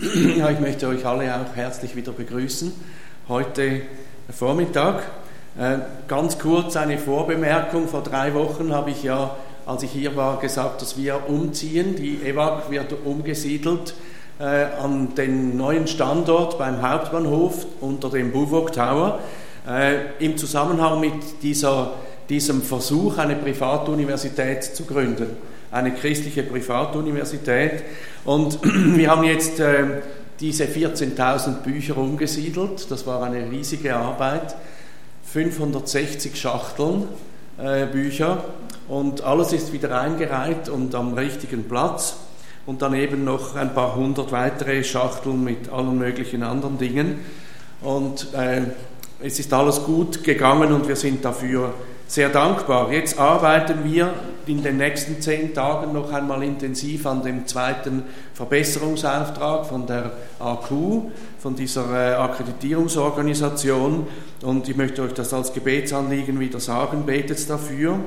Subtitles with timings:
[0.00, 2.72] Ja, ich möchte euch alle auch herzlich wieder begrüßen.
[3.26, 3.80] Heute
[4.30, 5.02] Vormittag.
[5.58, 7.88] Äh, ganz kurz eine Vorbemerkung.
[7.88, 9.34] Vor drei Wochen habe ich ja,
[9.66, 11.96] als ich hier war, gesagt, dass wir umziehen.
[11.96, 13.94] Die EWAG wird umgesiedelt
[14.38, 19.18] äh, an den neuen Standort beim Hauptbahnhof unter dem Buwok Tower.
[19.68, 21.94] Äh, Im Zusammenhang mit dieser,
[22.28, 25.36] diesem Versuch, eine Privatuniversität zu gründen
[25.70, 27.84] eine christliche Privatuniversität.
[28.24, 29.84] Und wir haben jetzt äh,
[30.40, 32.90] diese 14.000 Bücher umgesiedelt.
[32.90, 34.54] Das war eine riesige Arbeit.
[35.24, 37.04] 560 Schachteln
[37.58, 38.44] äh, Bücher
[38.88, 42.16] und alles ist wieder eingereiht und am richtigen Platz.
[42.64, 47.20] Und daneben noch ein paar hundert weitere Schachteln mit allen möglichen anderen Dingen.
[47.80, 48.62] Und äh,
[49.20, 51.74] es ist alles gut gegangen und wir sind dafür
[52.08, 52.90] sehr dankbar.
[52.90, 54.14] Jetzt arbeiten wir
[54.46, 60.70] in den nächsten zehn Tagen noch einmal intensiv an dem zweiten Verbesserungsauftrag von der AQ,
[61.38, 64.06] von dieser äh, Akkreditierungsorganisation.
[64.42, 68.00] Und ich möchte euch das als Gebetsanliegen wieder sagen, betet dafür,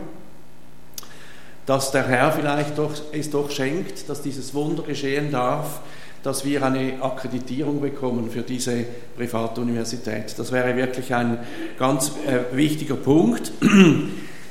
[1.68, 5.80] dass der Herr vielleicht doch, es doch schenkt, dass dieses Wunder geschehen darf,
[6.24, 8.86] dass wir eine Akkreditierung bekommen für diese
[9.18, 10.38] Privatuniversität.
[10.38, 11.40] Das wäre wirklich ein
[11.80, 13.52] ganz äh, wichtiger Punkt.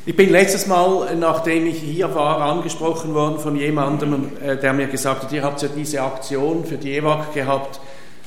[0.07, 4.87] Ich bin letztes Mal, nachdem ich hier war, angesprochen worden von jemandem, äh, der mir
[4.87, 7.81] gesagt hat, ihr habt ja diese Aktion für die EWAG gehabt,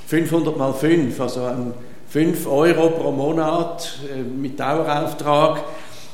[0.08, 1.74] 500 mal 5, also
[2.10, 5.64] 5 Euro pro Monat äh, mit Dauerauftrag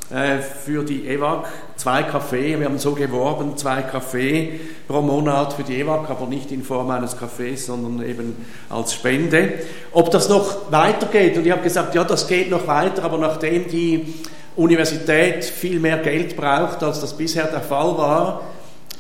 [0.10, 1.46] äh, für die EWAG
[1.80, 2.60] zwei Kaffee.
[2.60, 6.90] Wir haben so geworben, zwei Kaffee pro Monat für die EWAG, aber nicht in Form
[6.90, 8.36] eines Kaffees, sondern eben
[8.70, 9.54] als Spende.
[9.94, 13.70] Ob das noch weitergeht, und ich habe gesagt, ja, das geht noch weiter, aber nachdem
[13.70, 14.14] die
[14.58, 18.42] Universität viel mehr Geld braucht, als das bisher der Fall war,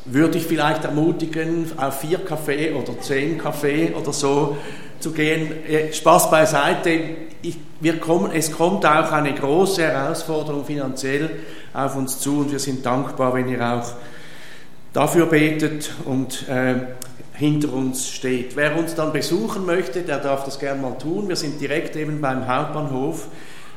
[0.06, 4.56] würde ich vielleicht ermutigen, auf vier Kaffee oder zehn Kaffee oder so
[5.00, 5.52] zu gehen.
[5.92, 6.90] Spaß beiseite.
[7.42, 11.30] Ich, wir kommen, es kommt auch eine große Herausforderung finanziell
[11.74, 13.92] auf uns zu und wir sind dankbar, wenn ihr auch
[14.94, 16.76] dafür betet und äh,
[17.34, 18.56] hinter uns steht.
[18.56, 21.30] Wer uns dann besuchen möchte, der darf das gerne mal tun.
[21.30, 23.28] Wir sind direkt eben beim Hauptbahnhof.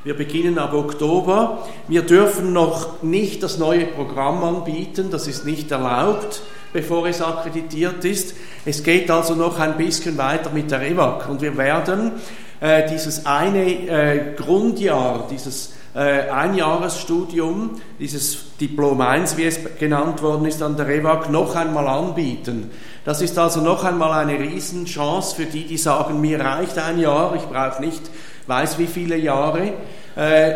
[0.03, 1.69] Wir beginnen ab Oktober.
[1.87, 6.43] Wir dürfen noch nicht das neue Programm anbieten, das ist nicht erlaubt
[6.73, 8.35] bevor es akkreditiert ist.
[8.65, 12.13] Es geht also noch ein bisschen weiter mit der EWAC und wir werden
[12.61, 20.47] äh, dieses eine äh, Grundjahr, dieses äh, Einjahresstudium, dieses Diplom 1, wie es genannt worden
[20.47, 22.71] ist, an der EWAC noch einmal anbieten.
[23.05, 27.35] Das ist also noch einmal eine Riesenchance für die, die sagen, mir reicht ein Jahr,
[27.35, 28.03] ich brauche nicht
[28.47, 29.73] weiß wie viele Jahre.
[30.15, 30.53] Äh,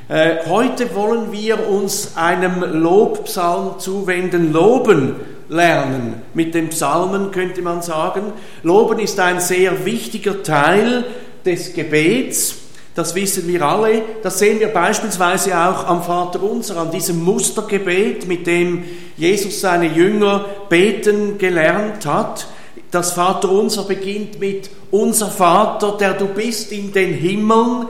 [0.07, 6.21] Äh, heute wollen wir uns einem Lobpsalm zuwenden, loben lernen.
[6.33, 8.33] Mit den Psalmen könnte man sagen.
[8.63, 11.05] Loben ist ein sehr wichtiger Teil
[11.45, 12.55] des Gebets.
[12.95, 14.01] Das wissen wir alle.
[14.23, 18.85] Das sehen wir beispielsweise auch am Vater Unser, an diesem Mustergebet, mit dem
[19.15, 22.47] Jesus seine Jünger beten gelernt hat.
[22.89, 27.87] Das Vater Unser beginnt mit Unser Vater, der du bist in den Himmeln,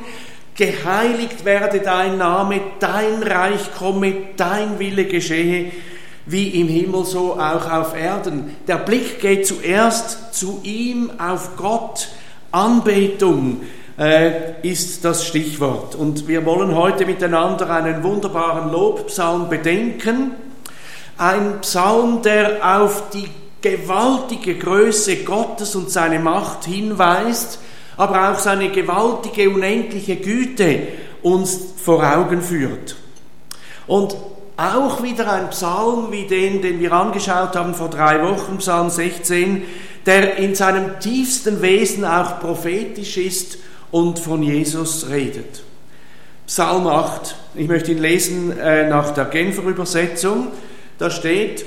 [0.56, 5.72] geheiligt werde dein Name, dein Reich komme, dein Wille geschehe,
[6.28, 8.56] wie im Himmel so auch auf Erden.
[8.68, 12.10] Der Blick geht zuerst zu ihm, auf Gott,
[12.52, 13.62] Anbetung,
[13.98, 15.96] äh, ist das Stichwort.
[15.96, 20.32] Und wir wollen heute miteinander einen wunderbaren Lobpsalm bedenken.
[21.18, 23.28] Ein Psalm, der auf die
[23.62, 27.60] gewaltige Größe Gottes und seine Macht hinweist,
[27.96, 30.80] aber auch seine gewaltige, unendliche Güte
[31.24, 32.96] uns vor Augen führt.
[33.88, 34.16] Und
[34.58, 39.64] auch wieder ein Psalm wie den, den wir angeschaut haben vor drei Wochen, Psalm 16,
[40.06, 43.60] der in seinem tiefsten Wesen auch prophetisch ist
[43.92, 45.64] und von Jesus redet.
[46.48, 47.36] Psalm 8.
[47.56, 50.48] Ich möchte ihn lesen äh, nach der Genfer Übersetzung.
[50.98, 51.66] Da steht,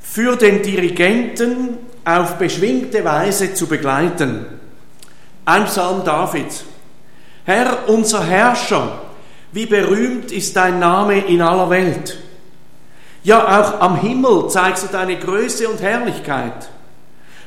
[0.00, 4.46] für den Dirigenten auf beschwingte Weise zu begleiten.
[5.44, 6.64] Ein Psalm Davids.
[7.44, 9.02] Herr, unser Herrscher,
[9.52, 12.18] wie berühmt ist dein Name in aller Welt.
[13.22, 16.68] Ja, auch am Himmel zeigst du deine Größe und Herrlichkeit.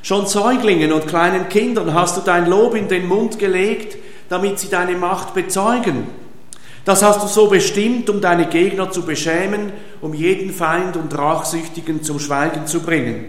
[0.02, 3.98] Schon Säuglingen und kleinen Kindern hast du dein Lob in den Mund gelegt,
[4.30, 6.08] damit sie deine Macht bezeugen.
[6.86, 9.72] Das hast du so bestimmt, um deine Gegner zu beschämen,
[10.02, 13.26] um jeden Feind und Rachsüchtigen zum Schweigen zu bringen.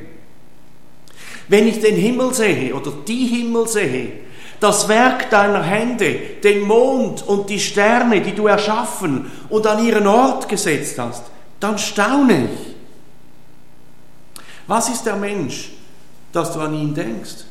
[1.48, 4.12] Wenn ich den Himmel sehe oder die Himmel sehe,
[4.60, 6.12] das Werk deiner Hände,
[6.44, 11.24] den Mond und die Sterne, die du erschaffen und an ihren Ort gesetzt hast,
[11.58, 12.74] dann staune ich.
[14.66, 15.70] Was ist der Mensch,
[16.32, 17.44] dass du an ihn denkst?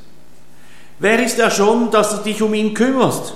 [1.00, 3.34] Wer ist er schon, dass du dich um ihn kümmerst?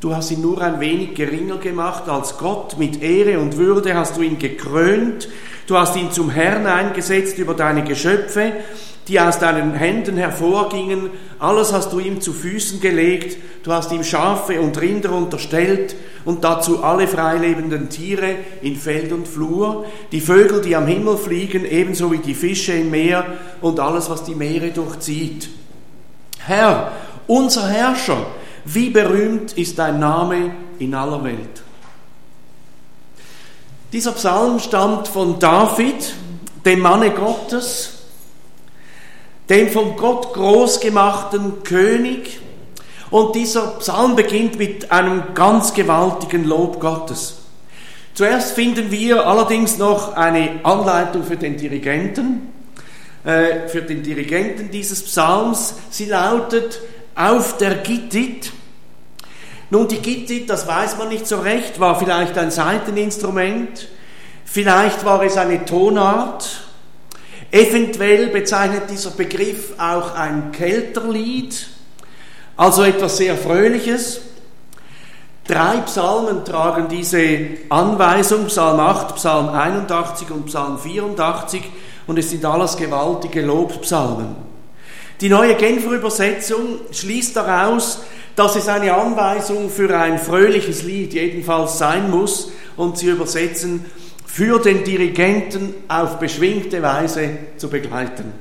[0.00, 2.76] Du hast ihn nur ein wenig geringer gemacht als Gott.
[2.78, 5.28] Mit Ehre und Würde hast du ihn gekrönt.
[5.66, 8.52] Du hast ihn zum Herrn eingesetzt über deine Geschöpfe,
[9.08, 11.10] die aus deinen Händen hervorgingen.
[11.38, 13.36] Alles hast du ihm zu Füßen gelegt.
[13.62, 19.28] Du hast ihm Schafe und Rinder unterstellt und dazu alle freilebenden Tiere in Feld und
[19.28, 23.26] Flur, die Vögel, die am Himmel fliegen, ebenso wie die Fische im Meer
[23.60, 25.50] und alles, was die Meere durchzieht.
[26.38, 26.92] Herr,
[27.26, 28.26] unser Herrscher,
[28.64, 31.62] wie berühmt ist dein Name in aller Welt.
[33.92, 36.14] Dieser Psalm stammt von David,
[36.64, 37.93] dem Manne Gottes,
[39.48, 42.40] dem von Gott großgemachten König.
[43.10, 47.38] Und dieser Psalm beginnt mit einem ganz gewaltigen Lob Gottes.
[48.14, 52.52] Zuerst finden wir allerdings noch eine Anleitung für den Dirigenten,
[53.24, 55.74] äh, für den Dirigenten dieses Psalms.
[55.90, 56.80] Sie lautet,
[57.14, 58.52] auf der Gittit.
[59.70, 63.88] Nun, die Gittit, das weiß man nicht so recht, war vielleicht ein Saiteninstrument,
[64.44, 66.63] vielleicht war es eine Tonart,
[67.54, 71.68] eventuell bezeichnet dieser Begriff auch ein Kelterlied,
[72.56, 74.22] also etwas sehr Fröhliches.
[75.46, 77.20] Drei Psalmen tragen diese
[77.68, 81.62] Anweisung, Psalm 8, Psalm 81 und Psalm 84,
[82.08, 84.34] und es sind alles gewaltige Lobpsalmen.
[85.20, 88.00] Die neue Genfer Übersetzung schließt daraus,
[88.34, 93.84] dass es eine Anweisung für ein fröhliches Lied jedenfalls sein muss und sie übersetzen,
[94.34, 98.32] für den Dirigenten auf beschwingte Weise zu begleiten.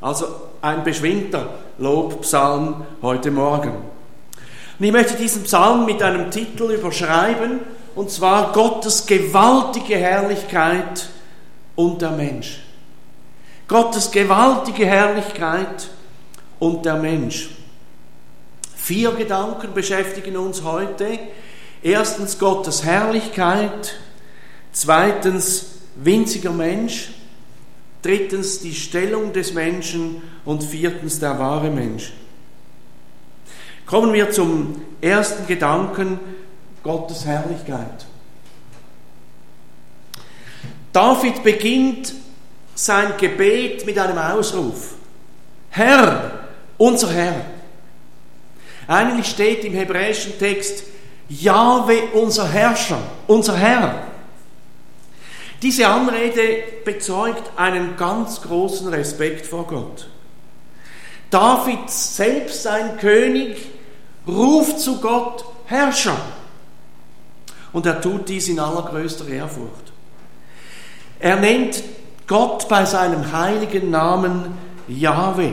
[0.00, 0.26] Also
[0.60, 3.70] ein beschwingter Lobpsalm heute Morgen.
[3.70, 7.60] Und ich möchte diesen Psalm mit einem Titel überschreiben,
[7.94, 11.08] und zwar Gottes gewaltige Herrlichkeit
[11.76, 12.64] und der Mensch.
[13.68, 15.90] Gottes gewaltige Herrlichkeit
[16.58, 17.50] und der Mensch.
[18.74, 21.20] Vier Gedanken beschäftigen uns heute.
[21.84, 23.94] Erstens Gottes Herrlichkeit,
[24.72, 27.10] zweitens winziger Mensch,
[28.02, 32.12] drittens die Stellung des Menschen und viertens der wahre Mensch.
[33.86, 36.20] Kommen wir zum ersten Gedanken,
[36.82, 38.06] Gottes Herrlichkeit.
[40.92, 42.14] David beginnt
[42.74, 44.94] sein Gebet mit einem Ausruf.
[45.70, 47.44] Herr, unser Herr.
[48.88, 50.84] Eigentlich steht im hebräischen Text
[51.28, 54.09] Jahwe, unser Herrscher, unser Herr.
[55.62, 60.08] Diese Anrede bezeugt einen ganz großen Respekt vor Gott.
[61.28, 63.68] David selbst, sein König,
[64.26, 66.16] ruft zu Gott Herrscher.
[67.72, 69.92] Und er tut dies in allergrößter Ehrfurcht.
[71.20, 71.82] Er nennt
[72.26, 74.56] Gott bei seinem heiligen Namen
[74.88, 75.52] Jahwe.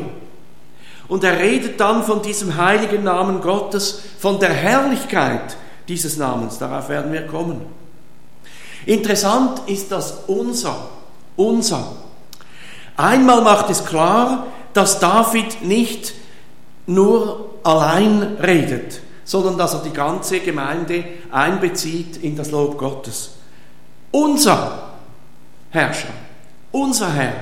[1.07, 6.57] Und er redet dann von diesem heiligen Namen Gottes, von der Herrlichkeit dieses Namens.
[6.57, 7.61] Darauf werden wir kommen.
[8.87, 10.87] Interessant ist das unser,
[11.35, 11.91] unser.
[12.95, 16.13] Einmal macht es klar, dass David nicht
[16.85, 23.31] nur allein redet, sondern dass er die ganze Gemeinde einbezieht in das Lob Gottes.
[24.11, 24.83] Unser
[25.69, 26.13] Herrscher,
[26.71, 27.33] unser Herr,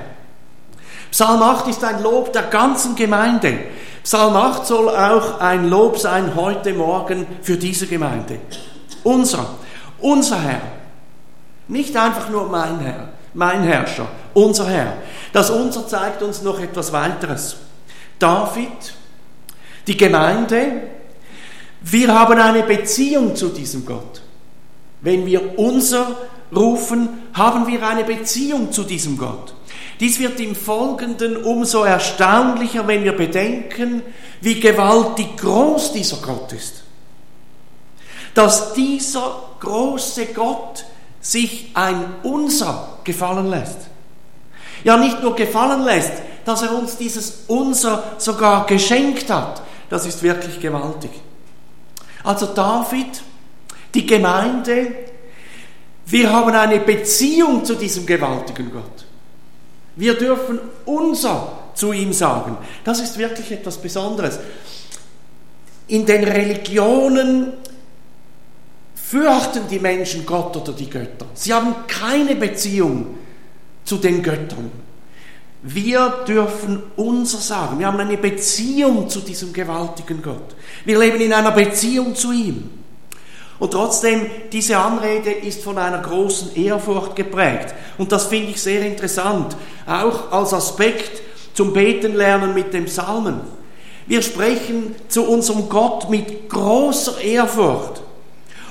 [1.12, 3.60] Psalm 8 ist ein Lob der ganzen Gemeinde.
[4.04, 8.40] Psalm 8 soll auch ein Lob sein heute Morgen für diese Gemeinde.
[9.04, 9.46] Unser,
[10.00, 10.85] unser Herr.
[11.68, 14.98] Nicht einfach nur mein Herr, mein Herrscher, unser Herr.
[15.34, 17.58] Das unser zeigt uns noch etwas weiteres.
[18.20, 18.94] David,
[19.88, 20.82] die Gemeinde,
[21.82, 24.22] wir haben eine Beziehung zu diesem Gott.
[25.02, 26.16] Wenn wir unser
[26.56, 29.54] rufen, haben wir eine Beziehung zu diesem Gott.
[30.00, 34.02] Dies wird im Folgenden umso erstaunlicher, wenn wir bedenken,
[34.42, 36.86] wie gewaltig groß dieser Gott ist.
[38.36, 40.86] dass dieser große Gott
[41.26, 43.80] sich ein Unser gefallen lässt.
[44.84, 46.12] Ja, nicht nur gefallen lässt,
[46.46, 49.64] dass er uns dieses Unser sogar geschenkt hat.
[49.90, 51.10] Das ist wirklich gewaltig.
[52.24, 53.24] Also David,
[53.96, 54.92] die Gemeinde,
[56.06, 59.06] wir haben eine Beziehung zu diesem gewaltigen Gott.
[59.96, 62.56] Wir dürfen unser zu ihm sagen.
[62.84, 64.38] Das ist wirklich etwas Besonderes.
[65.88, 67.54] In den Religionen
[69.16, 71.26] fürchten die Menschen Gott oder die Götter.
[71.34, 73.16] Sie haben keine Beziehung
[73.86, 74.70] zu den Göttern.
[75.62, 77.80] Wir dürfen unser sagen.
[77.80, 80.56] Wir haben eine Beziehung zu diesem gewaltigen Gott.
[80.84, 82.70] Wir leben in einer Beziehung zu ihm.
[83.58, 87.74] Und trotzdem, diese Anrede ist von einer großen Ehrfurcht geprägt.
[87.98, 89.56] Und das finde ich sehr interessant,
[89.88, 91.22] auch als Aspekt
[91.54, 93.40] zum Beten lernen mit dem Psalmen.
[94.08, 98.02] Wir sprechen zu unserem Gott mit großer Ehrfurcht.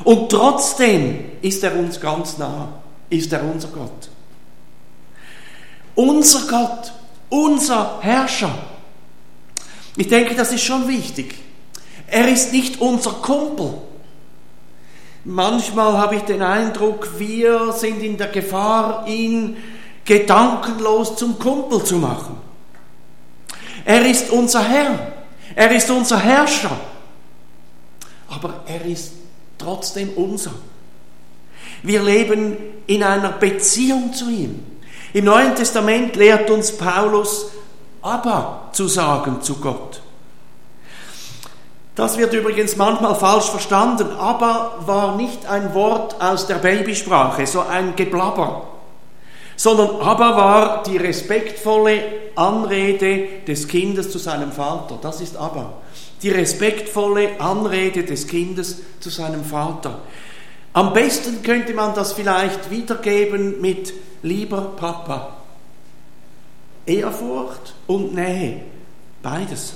[0.05, 2.69] Und trotzdem ist er uns ganz nah,
[3.09, 4.11] ist er unser Gott.
[5.95, 6.93] Unser Gott,
[7.31, 8.55] unser Herrscher.
[9.97, 11.37] Ich denke, das ist schon wichtig.
[12.07, 13.75] Er ist nicht unser Kumpel.
[15.25, 19.57] Manchmal habe ich den Eindruck, wir sind in der Gefahr, ihn
[20.05, 22.37] gedankenlos zum Kumpel zu machen.
[23.87, 25.13] Er ist unser Herr,
[25.55, 26.77] er ist unser Herrscher,
[28.29, 29.13] aber er ist
[29.59, 30.53] trotzdem unser.
[31.83, 32.57] Wir leben
[32.87, 34.63] in einer Beziehung zu ihm.
[35.13, 37.51] Im Neuen Testament lehrt uns Paulus,
[38.03, 40.01] aber zu sagen zu Gott.
[41.95, 44.11] Das wird übrigens manchmal falsch verstanden.
[44.19, 48.63] Aber war nicht ein Wort aus der Babysprache, so ein Geblabber,
[49.57, 54.99] sondern aber war die respektvolle Anrede des Kindes zu seinem Vater.
[55.01, 55.83] Das ist aber.
[56.23, 60.01] Die respektvolle Anrede des Kindes zu seinem Vater.
[60.73, 65.37] Am besten könnte man das vielleicht wiedergeben mit lieber Papa.
[66.87, 68.63] Ehrfurcht und Nähe,
[69.23, 69.75] beides.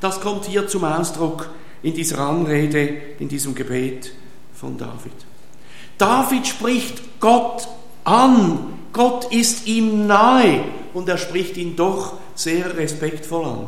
[0.00, 1.50] Das kommt hier zum Ausdruck
[1.82, 4.12] in dieser Anrede, in diesem Gebet
[4.54, 5.12] von David.
[5.98, 7.68] David spricht Gott
[8.04, 8.78] an.
[8.92, 13.66] Gott ist ihm nahe und er spricht ihn doch sehr respektvoll an.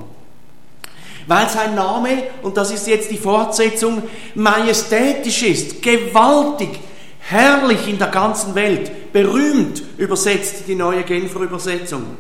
[1.27, 4.03] Weil sein Name, und das ist jetzt die Fortsetzung,
[4.35, 6.81] majestätisch ist, gewaltig,
[7.21, 12.17] herrlich in der ganzen Welt, berühmt, übersetzt die neue Genfer Übersetzung.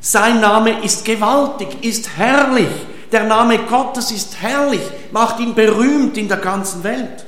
[0.00, 2.68] Sein Name ist gewaltig, ist herrlich.
[3.12, 7.26] Der Name Gottes ist herrlich, macht ihn berühmt in der ganzen Welt.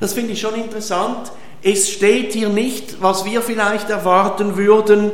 [0.00, 1.32] Das finde ich schon interessant.
[1.62, 5.10] Es steht hier nicht, was wir vielleicht erwarten würden,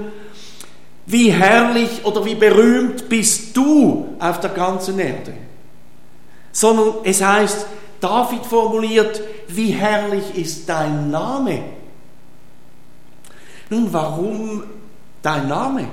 [1.06, 5.34] wie herrlich oder wie berühmt bist du auf der ganzen Erde,
[6.52, 7.66] sondern es heißt,
[8.00, 11.62] David formuliert, wie herrlich ist dein Name.
[13.70, 14.62] Nun, warum
[15.22, 15.88] dein Name?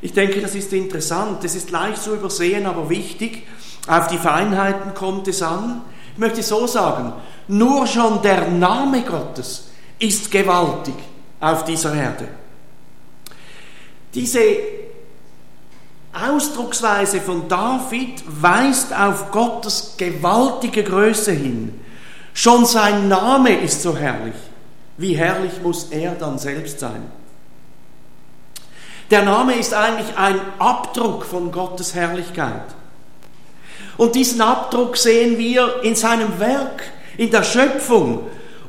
[0.00, 1.44] Ich denke, das ist interessant.
[1.44, 3.46] Es ist leicht zu übersehen, aber wichtig.
[3.86, 5.82] Auf die Feinheiten kommt es an.
[6.12, 7.12] Ich möchte so sagen,
[7.48, 9.68] nur schon der Name Gottes
[9.98, 10.94] ist gewaltig
[11.40, 12.28] auf dieser Erde.
[14.14, 14.40] Diese
[16.12, 21.80] Ausdrucksweise von David weist auf Gottes gewaltige Größe hin.
[22.34, 24.34] Schon sein Name ist so herrlich.
[24.98, 27.10] Wie herrlich muss er dann selbst sein?
[29.10, 32.64] Der Name ist eigentlich ein Abdruck von Gottes Herrlichkeit.
[33.96, 36.84] Und diesen Abdruck sehen wir in seinem Werk,
[37.16, 38.20] in der Schöpfung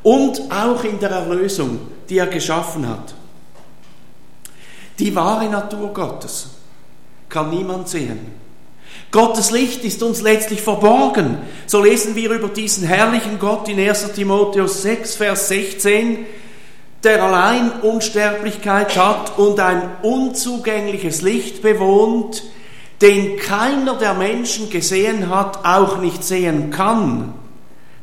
[0.04, 3.14] und auch in der Erlösung, die er geschaffen hat.
[5.00, 6.50] Die wahre Natur Gottes
[7.30, 8.44] kann niemand sehen.
[9.12, 11.38] Gottes Licht ist uns letztlich verborgen.
[11.66, 16.26] So lesen wir über diesen herrlichen Gott in 1 Timotheus 6, Vers 16,
[17.04, 22.44] der allein Unsterblichkeit hat und ein unzugängliches Licht bewohnt,
[23.02, 27.34] den keiner der Menschen gesehen hat, auch nicht sehen kann.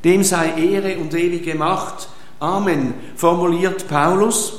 [0.04, 2.08] Dem sei Ehre und ewige Macht.
[2.38, 4.54] Amen, formuliert Paulus.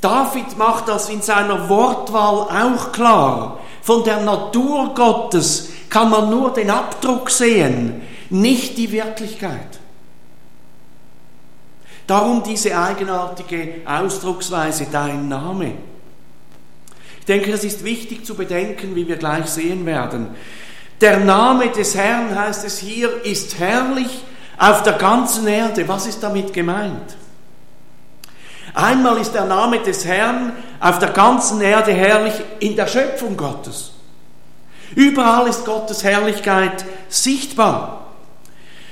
[0.00, 3.58] David macht das in seiner Wortwahl auch klar.
[3.82, 9.80] Von der Natur Gottes kann man nur den Abdruck sehen, nicht die Wirklichkeit.
[12.06, 15.72] Darum diese eigenartige Ausdrucksweise, dein Name.
[17.20, 20.28] Ich denke, das ist wichtig zu bedenken, wie wir gleich sehen werden.
[21.00, 24.22] Der Name des Herrn, heißt es hier, ist herrlich
[24.58, 25.86] auf der ganzen Erde.
[25.86, 27.16] Was ist damit gemeint?
[28.74, 33.92] Einmal ist der Name des Herrn auf der ganzen Erde herrlich in der Schöpfung Gottes.
[34.94, 38.06] Überall ist Gottes Herrlichkeit sichtbar.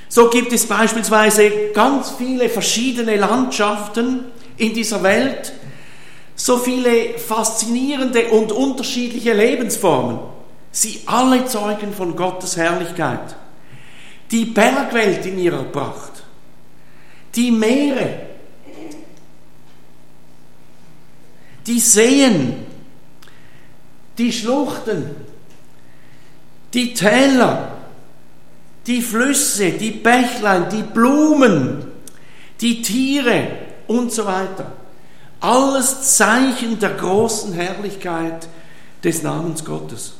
[0.09, 5.51] So gibt es beispielsweise ganz viele verschiedene Landschaften in dieser Welt,
[6.35, 10.36] so viele faszinierende und unterschiedliche Lebensformen.
[10.79, 13.35] Sie alle zeugen von Gottes Herrlichkeit.
[14.29, 16.21] Die Bergwelt in ihrer Pracht,
[17.33, 18.27] die Meere,
[21.65, 22.63] die Seen,
[24.19, 25.15] die Schluchten,
[26.75, 27.71] die Täler,
[28.85, 31.87] die Flüsse, die Bächlein, die Blumen,
[32.61, 33.47] die Tiere
[33.87, 34.73] und so weiter.
[35.39, 38.47] Alles Zeichen der großen Herrlichkeit
[39.03, 40.13] des Namens Gottes.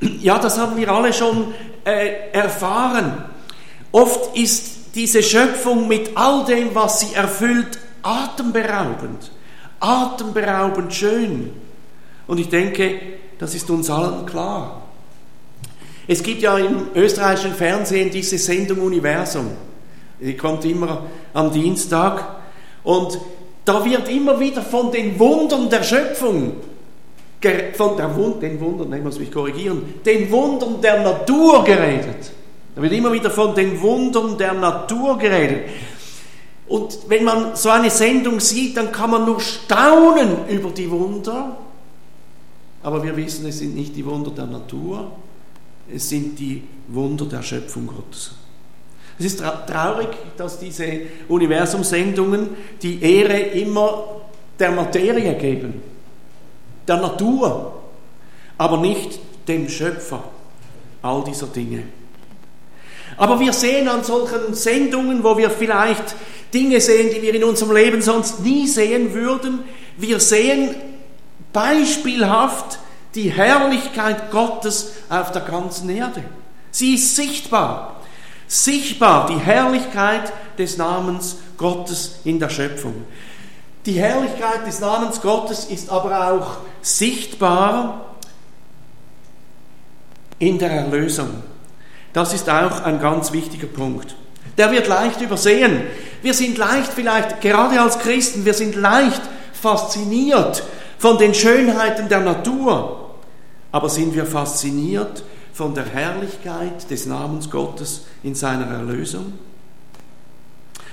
[0.00, 3.24] Ja, das haben wir alle schon äh, erfahren.
[3.92, 9.30] Oft ist diese Schöpfung mit all dem, was sie erfüllt, atemberaubend,
[9.80, 11.52] atemberaubend schön.
[12.26, 13.00] Und ich denke,
[13.38, 14.82] das ist uns allen klar.
[16.08, 19.50] Es gibt ja im österreichischen Fernsehen diese Sendung Universum.
[20.20, 21.02] Die kommt immer
[21.34, 22.36] am Dienstag.
[22.84, 23.18] Und
[23.64, 26.56] da wird immer wieder von den Wundern der Schöpfung,
[27.74, 32.32] von der Wund, den Wundern, ich muss mich korrigieren, den Wundern der Natur geredet.
[32.74, 35.70] Da wird immer wieder von den Wundern der Natur geredet.
[36.68, 41.56] Und wenn man so eine Sendung sieht, dann kann man nur staunen über die Wunder.
[42.82, 45.10] Aber wir wissen, es sind nicht die Wunder der Natur,
[45.92, 48.32] es sind die Wunder der Schöpfung Gottes.
[49.18, 50.86] Es ist traurig, dass diese
[51.28, 52.50] Universumsendungen
[52.82, 54.04] die Ehre immer
[54.58, 55.80] der Materie geben,
[56.86, 57.82] der Natur,
[58.58, 60.22] aber nicht dem Schöpfer
[61.02, 61.84] all dieser Dinge.
[63.16, 66.16] Aber wir sehen an solchen Sendungen, wo wir vielleicht
[66.52, 69.60] Dinge sehen, die wir in unserem Leben sonst nie sehen würden,
[69.96, 70.74] wir sehen
[71.52, 72.78] beispielhaft
[73.14, 76.22] die Herrlichkeit Gottes auf der ganzen Erde.
[76.70, 78.02] Sie ist sichtbar.
[78.46, 83.06] Sichtbar die Herrlichkeit des Namens Gottes in der Schöpfung.
[83.86, 88.16] Die Herrlichkeit des Namens Gottes ist aber auch sichtbar
[90.40, 91.30] in der Erlösung.
[92.12, 94.16] Das ist auch ein ganz wichtiger Punkt.
[94.58, 95.84] Der wird leicht übersehen.
[96.20, 99.22] Wir sind leicht vielleicht, gerade als Christen, wir sind leicht
[99.52, 100.64] fasziniert
[100.98, 103.14] von den Schönheiten der Natur.
[103.70, 105.22] Aber sind wir fasziniert
[105.52, 109.34] von der Herrlichkeit des Namens Gottes in seiner Erlösung?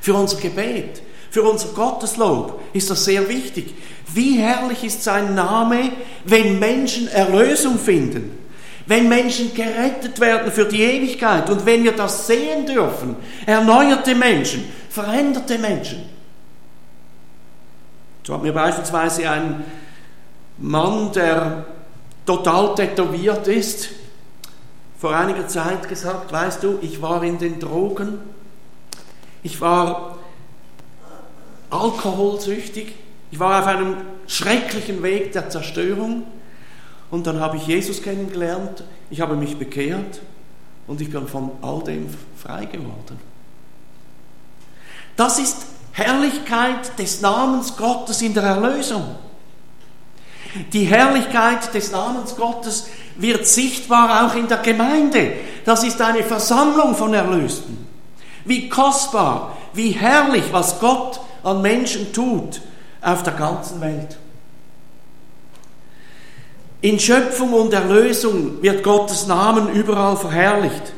[0.02, 1.02] Für unser Gebet,
[1.34, 3.74] für unser Gotteslob ist das sehr wichtig.
[4.14, 5.92] Wie herrlich ist sein Name,
[6.26, 8.38] wenn Menschen Erlösung finden,
[8.86, 13.16] wenn Menschen gerettet werden für die Ewigkeit und wenn wir das sehen dürfen,
[13.48, 16.04] erneuerte Menschen, veränderte Menschen.
[18.22, 19.66] So hat mir beispielsweise ein
[20.60, 21.66] Mann, der
[22.28, 23.90] total tätowiert ist,
[25.00, 28.20] vor einiger Zeit gesagt, weißt du, ich war in den Drogen,
[29.42, 30.13] ich war
[31.74, 32.94] alkoholsüchtig,
[33.32, 36.24] ich war auf einem schrecklichen Weg der Zerstörung
[37.10, 40.22] und dann habe ich Jesus kennengelernt, ich habe mich bekehrt
[40.88, 42.08] und ich bin von all dem
[42.38, 43.20] frei geworden.
[45.16, 49.16] Das ist Herrlichkeit des Namens Gottes in der Erlösung.
[50.72, 55.34] Die Herrlichkeit des Namens Gottes wird sichtbar auch in der Gemeinde.
[55.66, 57.88] Das ist eine Versammlung von Erlösten.
[58.46, 62.62] Wie kostbar, wie herrlich, was Gott an Menschen tut
[63.02, 64.18] auf der ganzen Welt.
[66.82, 70.94] In Schöpfung und Erlösung wird Gottes Namen überall verherrlicht.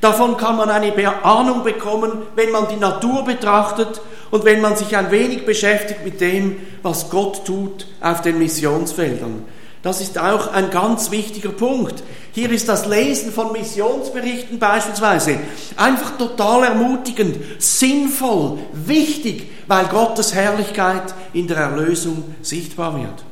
[0.00, 4.96] Davon kann man eine Ahnung bekommen, wenn man die Natur betrachtet und wenn man sich
[4.96, 9.44] ein wenig beschäftigt mit dem, was Gott tut auf den Missionsfeldern.
[9.82, 12.02] Das ist auch ein ganz wichtiger Punkt.
[12.32, 15.38] Hier ist das Lesen von Missionsberichten beispielsweise
[15.76, 23.24] einfach total ermutigend, sinnvoll, wichtig, weil Gottes Herrlichkeit in der Erlösung sichtbar wird.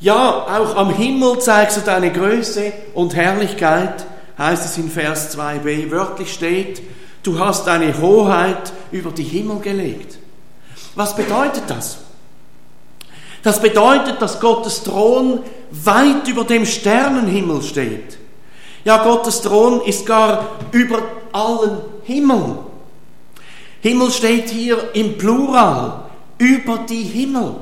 [0.00, 4.04] Ja, auch am Himmel zeigst du deine Größe und Herrlichkeit,
[4.36, 5.92] heißt es in Vers 2b.
[5.92, 6.82] Wörtlich steht,
[7.22, 10.18] du hast deine Hoheit über die Himmel gelegt.
[10.96, 11.98] Was bedeutet das?
[13.44, 18.18] Das bedeutet, dass Gottes Thron weit über dem Sternenhimmel steht.
[18.84, 20.98] Ja, Gottes Thron ist gar über
[21.32, 22.58] allen Himmeln.
[23.82, 26.04] Himmel steht hier im Plural,
[26.38, 27.56] über die Himmel.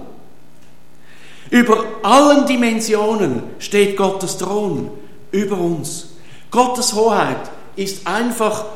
[1.48, 4.90] Über allen Dimensionen steht Gottes Thron
[5.32, 6.10] über uns.
[6.50, 8.66] Gottes Hoheit ist einfach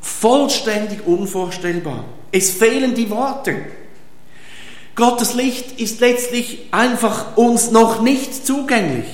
[0.00, 2.04] vollständig unvorstellbar.
[2.32, 3.56] Es fehlen die Worte.
[4.94, 9.06] Gottes Licht ist letztlich einfach uns noch nicht zugänglich.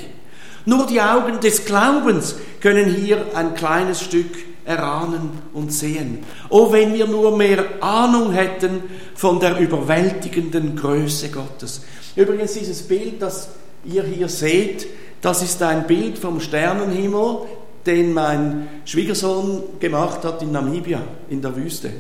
[0.65, 4.31] Nur die Augen des Glaubens können hier ein kleines Stück
[4.65, 6.25] erahnen und sehen.
[6.49, 8.83] Oh, wenn wir nur mehr Ahnung hätten
[9.15, 11.83] von der überwältigenden Größe Gottes.
[12.15, 13.49] Übrigens dieses Bild, das
[13.85, 14.87] ihr hier seht,
[15.21, 17.39] das ist ein Bild vom Sternenhimmel,
[17.87, 21.91] den mein Schwiegersohn gemacht hat in Namibia, in der Wüste.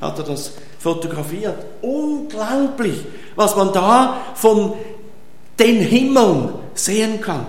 [0.00, 1.56] Hat er das fotografiert.
[1.80, 3.04] Unglaublich,
[3.36, 4.74] was man da von
[5.58, 7.46] den Himmeln sehen kann.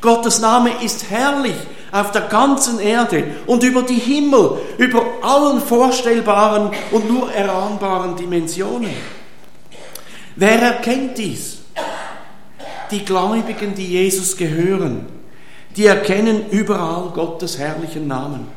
[0.00, 1.56] Gottes Name ist herrlich
[1.92, 8.94] auf der ganzen Erde und über die Himmel, über allen vorstellbaren und nur erahnbaren Dimensionen.
[10.36, 11.58] Wer erkennt dies?
[12.90, 15.06] Die Gläubigen, die Jesus gehören,
[15.76, 18.48] die erkennen überall Gottes herrlichen Namen.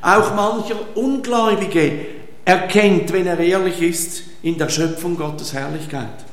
[0.00, 2.06] Auch mancher Ungläubige
[2.44, 6.24] erkennt, wenn er ehrlich ist, in der Schöpfung Gottes Herrlichkeit.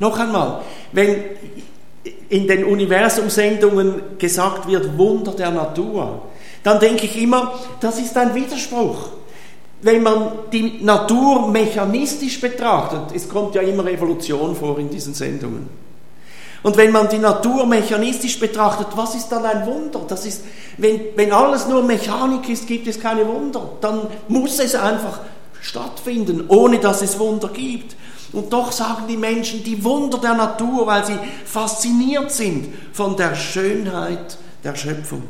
[0.00, 1.22] Noch einmal, wenn
[2.28, 6.22] in den Universumsendungen gesagt wird, Wunder der Natur,
[6.62, 9.10] dann denke ich immer, das ist ein Widerspruch.
[9.82, 15.68] Wenn man die Natur mechanistisch betrachtet, es kommt ja immer Evolution vor in diesen Sendungen.
[16.62, 20.02] Und wenn man die Natur mechanistisch betrachtet, was ist dann ein Wunder?
[20.06, 20.44] Das ist,
[20.76, 23.70] wenn, wenn alles nur Mechanik ist, gibt es keine Wunder.
[23.80, 25.20] Dann muss es einfach
[25.62, 27.96] stattfinden, ohne dass es Wunder gibt.
[28.32, 33.34] Und doch sagen die Menschen die Wunder der Natur, weil sie fasziniert sind von der
[33.34, 35.24] Schönheit der Schöpfung.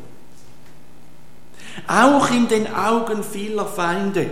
[1.87, 4.27] Auch in den Augen vieler Feinde,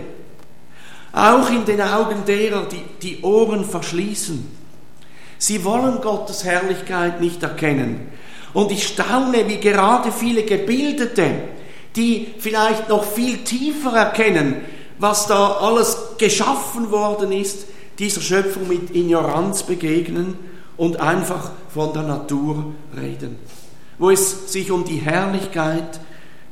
[1.11, 4.59] auch in den Augen derer, die die Ohren verschließen.
[5.39, 8.11] Sie wollen Gottes Herrlichkeit nicht erkennen.
[8.53, 11.31] Und ich staune, wie gerade viele Gebildete,
[11.95, 14.61] die vielleicht noch viel tiefer erkennen,
[14.99, 17.65] was da alles geschaffen worden ist,
[17.99, 20.37] dieser Schöpfung mit Ignoranz begegnen
[20.77, 23.35] und einfach von der Natur reden,
[23.97, 25.99] wo es sich um die Herrlichkeit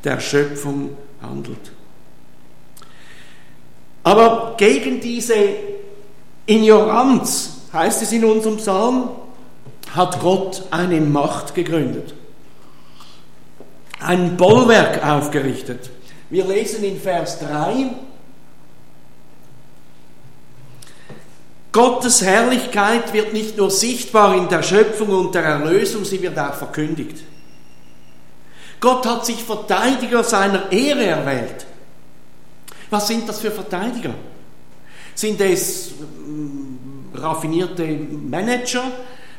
[0.03, 0.89] der Schöpfung
[1.21, 1.71] handelt.
[4.03, 5.35] Aber gegen diese
[6.45, 9.09] Ignoranz, heißt es in unserem Psalm,
[9.93, 12.13] hat Gott eine Macht gegründet,
[13.99, 15.89] ein Bollwerk aufgerichtet.
[16.29, 17.89] Wir lesen in Vers 3,
[21.77, 26.55] Gottes Herrlichkeit wird nicht nur sichtbar in der Schöpfung und der Erlösung, sie wird auch
[26.55, 27.17] verkündigt.
[28.79, 31.67] Gott hat sich Verteidiger seiner Ehre erwählt.
[32.89, 34.15] Was sind das für Verteidiger?
[35.13, 38.85] Sind es mm, raffinierte Manager,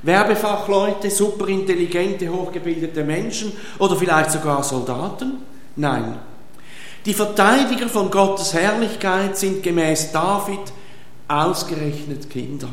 [0.02, 5.38] Werbefachleute, superintelligente, hochgebildete Menschen oder vielleicht sogar Soldaten?
[5.74, 6.20] Nein.
[7.04, 10.60] Die Verteidiger von Gottes Herrlichkeit sind gemäß David
[11.28, 12.70] Ausgerechnet Kinder.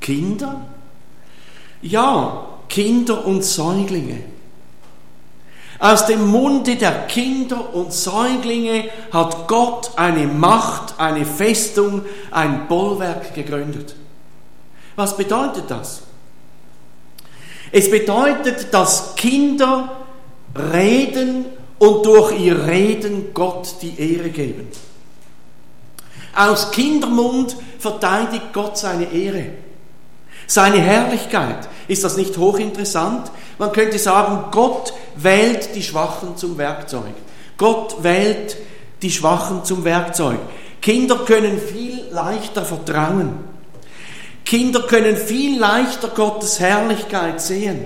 [0.00, 0.66] Kinder?
[1.82, 4.22] Ja, Kinder und Säuglinge.
[5.78, 13.34] Aus dem Munde der Kinder und Säuglinge hat Gott eine Macht, eine Festung, ein Bollwerk
[13.34, 13.94] gegründet.
[14.94, 16.02] Was bedeutet das?
[17.72, 19.96] Es bedeutet, dass Kinder
[20.54, 21.44] reden
[21.78, 24.68] und durch ihr Reden Gott die Ehre geben.
[26.36, 29.46] Aus Kindermund verteidigt Gott seine Ehre,
[30.46, 31.68] seine Herrlichkeit.
[31.88, 33.30] Ist das nicht hochinteressant?
[33.58, 37.14] Man könnte sagen, Gott wählt die Schwachen zum Werkzeug.
[37.56, 38.56] Gott wählt
[39.02, 40.38] die Schwachen zum Werkzeug.
[40.82, 43.38] Kinder können viel leichter vertrauen.
[44.44, 47.84] Kinder können viel leichter Gottes Herrlichkeit sehen.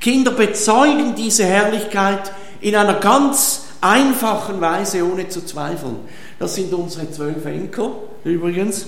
[0.00, 5.96] Kinder bezeugen diese Herrlichkeit in einer ganz einfachen Weise, ohne zu zweifeln.
[6.42, 7.92] Das sind unsere zwölf Enkel
[8.24, 8.86] übrigens.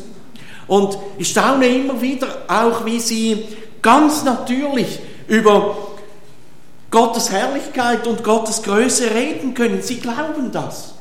[0.66, 3.44] Und ich staune immer wieder auch, wie sie
[3.80, 5.76] ganz natürlich über
[6.90, 9.82] Gottes Herrlichkeit und Gottes Größe reden können.
[9.82, 10.94] Sie glauben das.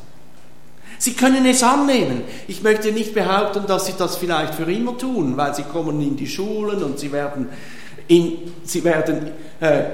[1.00, 2.22] Sie können es annehmen.
[2.48, 6.16] Ich möchte nicht behaupten, dass sie das vielleicht für immer tun, weil sie kommen in
[6.16, 7.50] die Schulen und sie werden,
[8.08, 9.86] in, sie werden äh,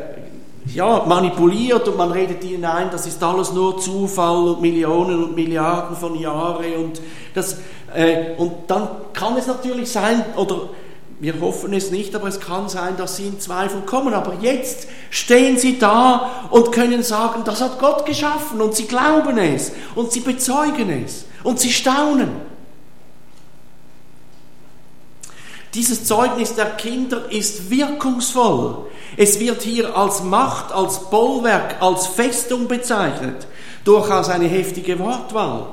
[0.74, 5.36] ja, manipuliert und man redet ihnen ein, das ist alles nur Zufall und Millionen und
[5.36, 7.02] Milliarden von Jahren und
[7.34, 7.58] das
[7.94, 10.70] äh, und dann kann es natürlich sein oder
[11.22, 14.14] wir hoffen es nicht, aber es kann sein, dass sie in Zweifel kommen.
[14.14, 19.38] Aber jetzt stehen sie da und können sagen, das hat Gott geschaffen und sie glauben
[19.38, 22.30] es und sie bezeugen es und sie staunen.
[25.74, 28.89] Dieses Zeugnis der Kinder ist wirkungsvoll.
[29.18, 33.48] Es wird hier als Macht, als Bollwerk, als Festung bezeichnet.
[33.84, 35.68] Durchaus eine heftige Wortwahl.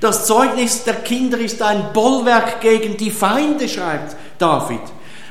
[0.00, 4.80] Das Zeugnis der Kinder ist ein Bollwerk gegen die Feinde, schreibt David.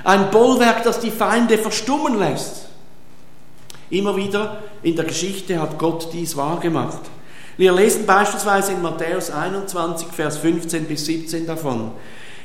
[0.04, 2.65] Ein Bollwerk, das die Feinde verstummen lässt.
[3.89, 7.02] Immer wieder in der Geschichte hat Gott dies wahrgemacht.
[7.58, 11.91] Wir lesen beispielsweise in Matthäus 21, Vers 15 bis 17 davon.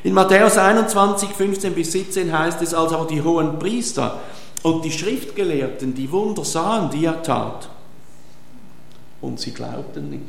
[0.04, 4.20] In Matthäus 21, 15 bis 17 heißt es, als aber die hohen Priester
[4.62, 7.68] und die Schriftgelehrten die Wunder sahen, die er tat,
[9.20, 10.22] und sie glaubten nicht.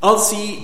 [0.00, 0.58] Als, sie,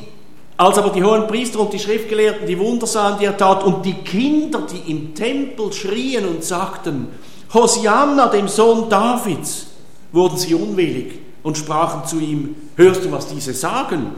[0.57, 3.85] als aber die hohen Priester und die Schriftgelehrten die Wunder sahen, die er tat, und
[3.85, 7.09] die Kinder, die im Tempel schrien und sagten,
[7.53, 9.67] Hosianna, dem Sohn Davids,
[10.13, 14.13] wurden sie unwillig und sprachen zu ihm, hörst du, was diese sagen?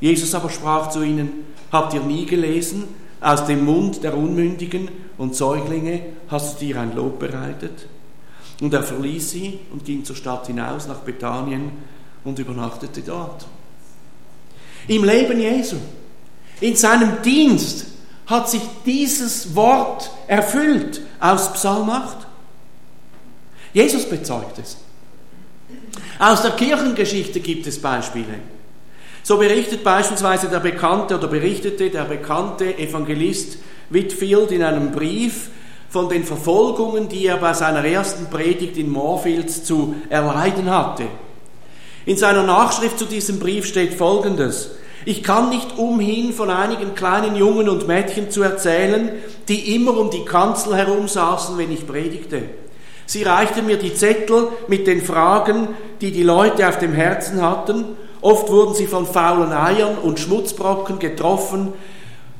[0.00, 2.88] Jesus aber sprach zu ihnen, habt ihr nie gelesen,
[3.22, 7.86] aus dem Mund der Unmündigen und Säuglinge hast du dir ein Lob bereitet?
[8.60, 11.72] Und er verließ sie und ging zur Stadt hinaus nach Bethanien
[12.24, 13.46] und übernachtete dort.
[14.88, 15.76] Im Leben Jesu,
[16.60, 17.86] in seinem Dienst
[18.26, 22.18] hat sich dieses Wort erfüllt aus Psalm 8.
[23.72, 24.76] Jesus bezeugt es.
[26.18, 28.38] Aus der Kirchengeschichte gibt es Beispiele.
[29.22, 33.58] So berichtet beispielsweise der bekannte oder berichtete der bekannte Evangelist
[33.90, 35.50] Whitfield in einem Brief
[35.88, 41.04] von den Verfolgungen, die er bei seiner ersten Predigt in Moorfields zu erleiden hatte.
[42.04, 44.72] In seiner Nachschrift zu diesem Brief steht Folgendes.
[45.04, 49.10] Ich kann nicht umhin, von einigen kleinen Jungen und Mädchen zu erzählen,
[49.48, 52.42] die immer um die Kanzel herum saßen, wenn ich predigte.
[53.06, 55.68] Sie reichten mir die Zettel mit den Fragen,
[56.00, 57.96] die die Leute auf dem Herzen hatten.
[58.22, 61.72] Oft wurden sie von faulen Eiern und Schmutzbrocken getroffen,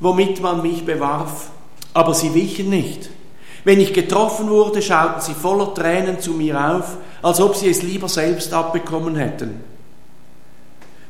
[0.00, 1.50] womit man mich bewarf.
[1.92, 3.10] Aber sie wichen nicht.
[3.64, 7.82] Wenn ich getroffen wurde, schauten sie voller Tränen zu mir auf, als ob sie es
[7.82, 9.60] lieber selbst abbekommen hätten.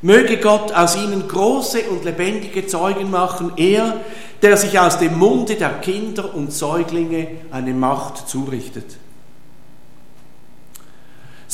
[0.01, 4.01] Möge Gott aus ihnen große und lebendige Zeugen machen, er,
[4.43, 8.97] der sich aus dem Munde der Kinder und Säuglinge eine Macht zurichtet.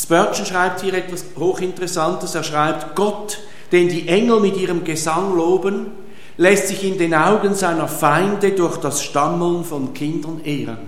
[0.01, 2.35] Spurgeon schreibt hier etwas Hochinteressantes.
[2.37, 3.41] Er schreibt, Gott,
[3.73, 5.89] den die Engel mit ihrem Gesang loben,
[6.37, 10.79] lässt sich in den Augen seiner Feinde durch das Stammeln von Kindern ehren.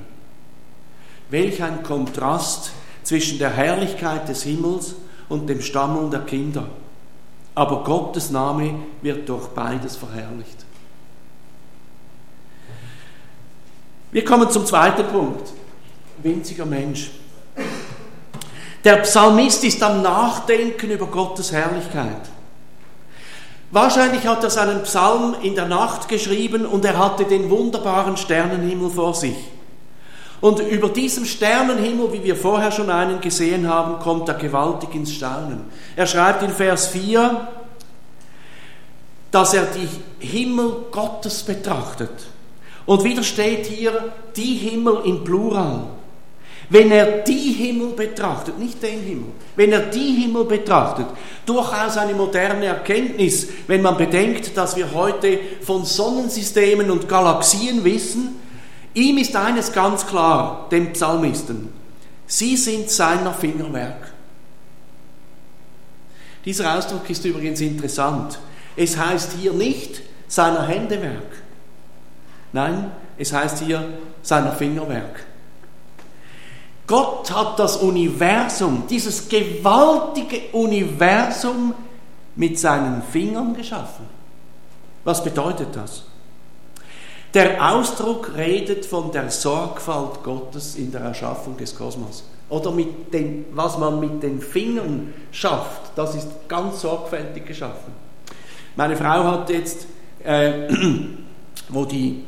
[1.29, 2.70] Welch ein Kontrast
[3.03, 4.94] zwischen der Herrlichkeit des Himmels
[5.29, 6.68] und dem Stammeln der Kinder.
[7.57, 10.64] Aber Gottes Name wird durch beides verherrlicht.
[14.12, 15.53] Wir kommen zum zweiten Punkt.
[16.23, 17.11] Winziger Mensch.
[18.84, 22.30] Der Psalmist ist am Nachdenken über Gottes Herrlichkeit.
[23.70, 28.90] Wahrscheinlich hat er seinen Psalm in der Nacht geschrieben und er hatte den wunderbaren Sternenhimmel
[28.90, 29.36] vor sich.
[30.40, 35.12] Und über diesem Sternenhimmel, wie wir vorher schon einen gesehen haben, kommt er gewaltig ins
[35.12, 35.64] Staunen.
[35.94, 37.48] Er schreibt in Vers 4,
[39.30, 42.10] dass er die Himmel Gottes betrachtet.
[42.86, 45.82] Und wieder steht hier die Himmel im Plural.
[46.70, 51.06] Wenn er die Himmel betrachtet, nicht den Himmel, wenn er die Himmel betrachtet,
[51.44, 58.37] durchaus eine moderne Erkenntnis, wenn man bedenkt, dass wir heute von Sonnensystemen und Galaxien wissen,
[58.94, 61.70] ihm ist eines ganz klar, dem Psalmisten,
[62.28, 64.12] sie sind seiner Fingerwerk.
[66.44, 68.38] Dieser Ausdruck ist übrigens interessant.
[68.76, 71.42] Es heißt hier nicht seiner Händewerk.
[72.52, 73.85] Nein, es heißt hier
[74.22, 75.26] seiner Fingerwerk.
[76.90, 81.72] Gott hat das Universum, dieses gewaltige Universum
[82.35, 84.07] mit seinen Fingern geschaffen.
[85.05, 86.03] Was bedeutet das?
[87.33, 92.24] Der Ausdruck redet von der Sorgfalt Gottes in der Erschaffung des Kosmos.
[92.48, 97.92] Oder mit den, was man mit den Fingern schafft, das ist ganz sorgfältig geschaffen.
[98.74, 99.87] Meine Frau hat jetzt,
[100.24, 100.68] äh,
[101.68, 102.24] wo die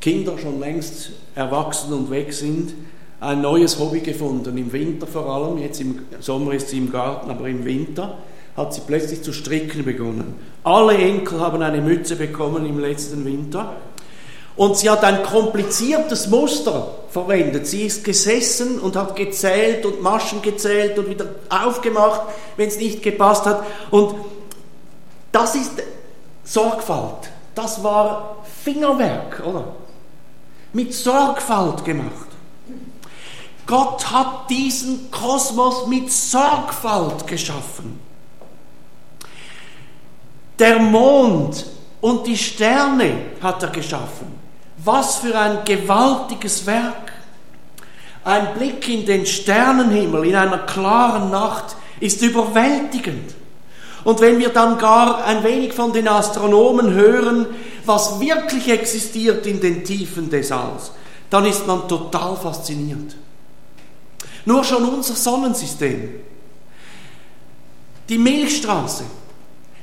[0.00, 2.72] Kinder schon längst erwachsen und weg sind,
[3.20, 7.30] ein neues Hobby gefunden, im Winter vor allem, jetzt im Sommer ist sie im Garten,
[7.30, 8.18] aber im Winter
[8.56, 10.34] hat sie plötzlich zu stricken begonnen.
[10.64, 13.76] Alle Enkel haben eine Mütze bekommen im letzten Winter
[14.56, 17.66] und sie hat ein kompliziertes Muster verwendet.
[17.66, 22.22] Sie ist gesessen und hat gezählt und Maschen gezählt und wieder aufgemacht,
[22.56, 23.64] wenn es nicht gepasst hat.
[23.90, 24.14] Und
[25.30, 25.82] das ist
[26.44, 27.30] Sorgfalt.
[27.54, 29.72] Das war Fingerwerk, oder?
[30.72, 32.27] Mit Sorgfalt gemacht.
[33.68, 38.00] Gott hat diesen Kosmos mit Sorgfalt geschaffen.
[40.58, 41.66] Der Mond
[42.00, 44.38] und die Sterne hat er geschaffen.
[44.78, 47.12] Was für ein gewaltiges Werk.
[48.24, 53.34] Ein Blick in den Sternenhimmel in einer klaren Nacht ist überwältigend.
[54.02, 57.46] Und wenn wir dann gar ein wenig von den Astronomen hören,
[57.84, 60.92] was wirklich existiert in den Tiefen des Alls,
[61.28, 63.14] dann ist man total fasziniert.
[64.48, 66.08] Nur schon unser Sonnensystem,
[68.08, 69.04] die Milchstraße,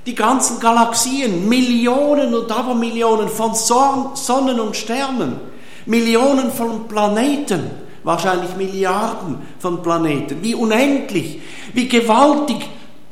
[0.07, 5.39] die ganzen Galaxien, Millionen und Abermillionen von Sonnen und Sternen,
[5.85, 7.69] Millionen von Planeten,
[8.01, 11.41] wahrscheinlich Milliarden von Planeten, wie unendlich,
[11.73, 12.67] wie gewaltig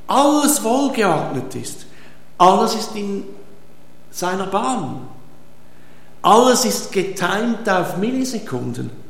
[0.07, 1.85] alles wohlgeordnet ist.
[2.39, 3.25] Alles ist in
[4.09, 5.01] seiner Bahn.
[6.23, 9.02] Alles ist getimt auf Millisekunden.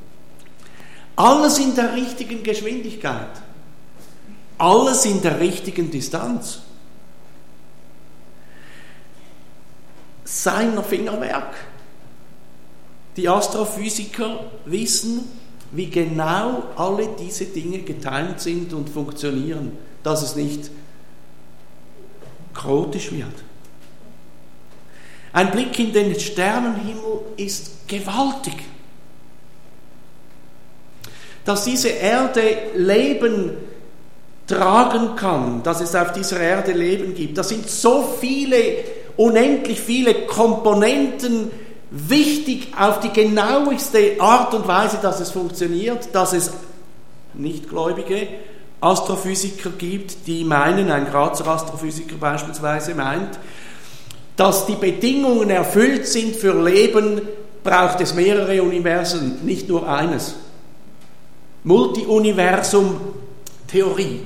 [1.15, 3.29] Alles in der richtigen Geschwindigkeit.
[4.57, 6.61] Alles in der richtigen Distanz.
[10.23, 11.53] Seiner Fingerwerk.
[13.15, 15.27] Die Astrophysiker wissen,
[15.71, 20.71] wie genau alle diese Dinge getimt sind und funktionieren, dass es nicht
[22.53, 23.43] chaotisch wird.
[25.31, 28.53] Ein Blick in den Sternenhimmel ist gewaltig.
[31.45, 32.41] Dass diese Erde
[32.75, 33.51] Leben
[34.47, 38.57] tragen kann, dass es auf dieser Erde Leben gibt, da sind so viele,
[39.17, 41.51] unendlich viele Komponenten
[41.91, 46.51] wichtig auf die genaueste Art und Weise, dass es funktioniert, dass es
[47.35, 48.27] Nichtgläubige
[48.81, 53.39] Astrophysiker gibt, die meinen, ein Grazer Astrophysiker beispielsweise meint,
[54.35, 57.21] dass die Bedingungen erfüllt sind für Leben,
[57.63, 60.35] braucht es mehrere Universen, nicht nur eines.
[61.63, 64.21] Multiuniversum-Theorie.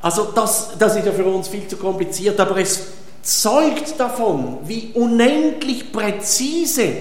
[0.00, 2.88] Also das, das ist ja für uns viel zu kompliziert, aber es
[3.22, 6.92] zeugt davon, wie unendlich präzise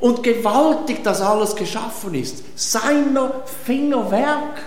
[0.00, 2.42] und gewaltig das alles geschaffen ist.
[2.56, 4.62] Seiner Fingerwerk,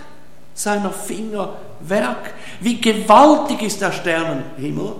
[0.54, 2.34] seiner Fingerwerk.
[2.62, 4.94] Wie gewaltig ist der Sternenhimmel.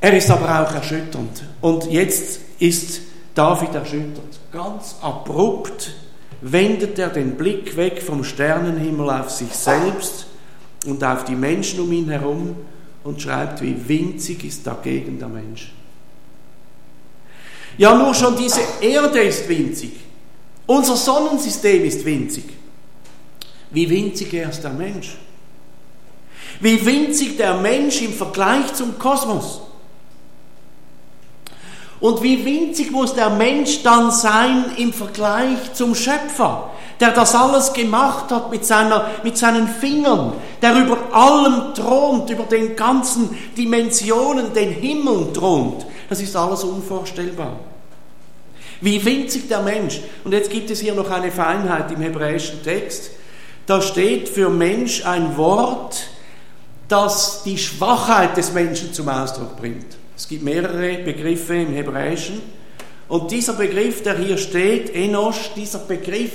[0.00, 1.42] Er ist aber auch erschütternd.
[1.60, 3.00] Und jetzt ist
[3.34, 4.38] David erschüttert.
[4.52, 5.92] Ganz abrupt
[6.40, 10.26] wendet er den Blick weg vom Sternenhimmel auf sich selbst
[10.86, 12.56] und auf die Menschen um ihn herum
[13.04, 15.72] und schreibt, wie winzig ist dagegen der Mensch.
[17.76, 19.92] Ja, nur schon diese Erde ist winzig.
[20.66, 22.44] Unser Sonnensystem ist winzig.
[23.70, 25.16] Wie winzig er ist der Mensch.
[26.60, 29.62] Wie winzig der Mensch im Vergleich zum Kosmos.
[32.00, 37.72] Und wie winzig muss der Mensch dann sein im Vergleich zum Schöpfer, der das alles
[37.72, 40.32] gemacht hat mit, seiner, mit seinen Fingern,
[40.62, 45.86] der über allem thront, über den ganzen Dimensionen, den Himmel thront.
[46.08, 47.56] Das ist alles unvorstellbar.
[48.80, 50.00] Wie winzig der Mensch.
[50.24, 53.10] Und jetzt gibt es hier noch eine Feinheit im hebräischen Text.
[53.66, 56.06] Da steht für Mensch ein Wort,
[56.86, 59.96] das die Schwachheit des Menschen zum Ausdruck bringt.
[60.18, 62.42] Es gibt mehrere Begriffe im Hebräischen.
[63.06, 66.32] Und dieser Begriff, der hier steht, Enosh, dieser Begriff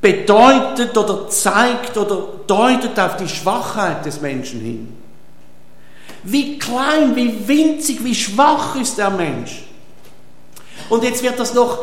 [0.00, 4.96] bedeutet oder zeigt oder deutet auf die Schwachheit des Menschen hin.
[6.22, 9.64] Wie klein, wie winzig, wie schwach ist der Mensch.
[10.88, 11.80] Und jetzt wird das noch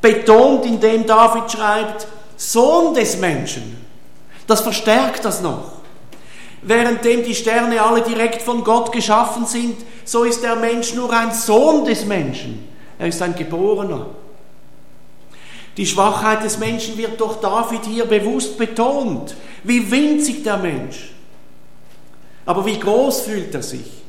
[0.00, 3.76] betont, indem David schreibt, Sohn des Menschen.
[4.46, 5.79] Das verstärkt das noch.
[6.62, 11.32] Währenddem die Sterne alle direkt von Gott geschaffen sind, so ist der Mensch nur ein
[11.32, 12.68] Sohn des Menschen.
[12.98, 14.06] Er ist ein Geborener.
[15.76, 19.34] Die Schwachheit des Menschen wird durch David hier bewusst betont.
[19.64, 21.12] Wie winzig der Mensch.
[22.44, 24.02] Aber wie groß fühlt er sich?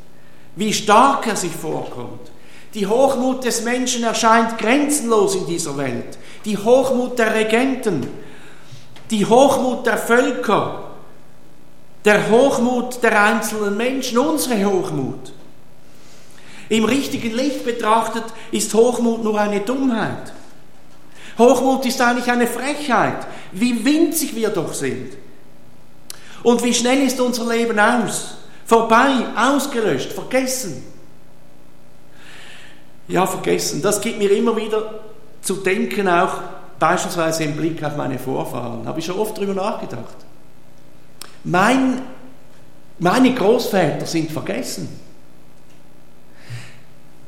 [0.56, 2.32] Wie stark er sich vorkommt.
[2.74, 6.18] Die Hochmut des Menschen erscheint grenzenlos in dieser Welt.
[6.46, 8.08] Die Hochmut der Regenten,
[9.10, 10.91] die Hochmut der Völker,
[12.06, 15.34] der Hochmut der einzelnen Menschen, unsere Hochmut.
[16.70, 20.32] Im richtigen Licht betrachtet ist Hochmut nur eine Dummheit.
[21.38, 25.14] Hochmut ist eigentlich eine Frechheit, wie winzig wir doch sind.
[26.44, 30.84] Und wie schnell ist unser Leben aus, vorbei, ausgelöscht, vergessen.
[33.08, 33.82] Ja, vergessen.
[33.82, 35.02] Das gibt mir immer wieder
[35.42, 36.36] zu denken, auch
[36.80, 38.88] beispielsweise im Blick auf meine Vorfahren.
[38.88, 40.16] Habe ich schon oft darüber nachgedacht.
[41.44, 42.02] Mein,
[43.00, 45.00] meine Großväter sind vergessen.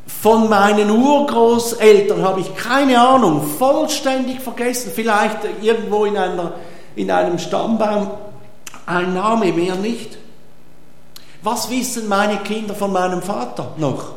[0.05, 4.91] Von meinen Urgroßeltern habe ich keine Ahnung, vollständig vergessen.
[4.93, 6.53] Vielleicht irgendwo in, einer,
[6.95, 8.11] in einem Stammbaum
[8.85, 10.17] ein Name, mehr nicht.
[11.41, 14.13] Was wissen meine Kinder von meinem Vater noch?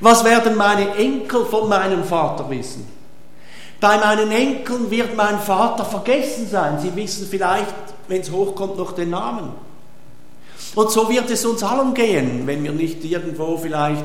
[0.00, 2.88] Was werden meine Enkel von meinem Vater wissen?
[3.78, 6.78] Bei meinen Enkeln wird mein Vater vergessen sein.
[6.78, 7.74] Sie wissen vielleicht
[8.10, 9.52] wenn es hochkommt, noch den Namen.
[10.74, 14.04] Und so wird es uns allen gehen, wenn wir nicht irgendwo vielleicht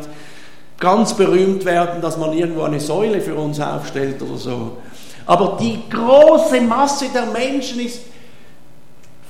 [0.80, 4.78] ganz berühmt werden, dass man irgendwo eine Säule für uns aufstellt oder so.
[5.26, 8.02] Aber die große Masse der Menschen ist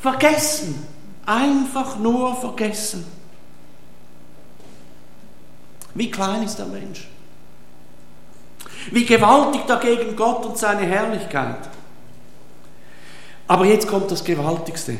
[0.02, 0.86] vergessen,
[1.26, 3.06] einfach nur vergessen.
[5.94, 7.08] Wie klein ist der Mensch?
[8.92, 11.70] Wie gewaltig dagegen Gott und seine Herrlichkeit.
[13.48, 14.98] Aber jetzt kommt das Gewaltigste.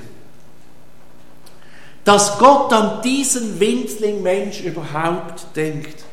[2.04, 6.04] Dass Gott an diesen winzling Mensch überhaupt denkt.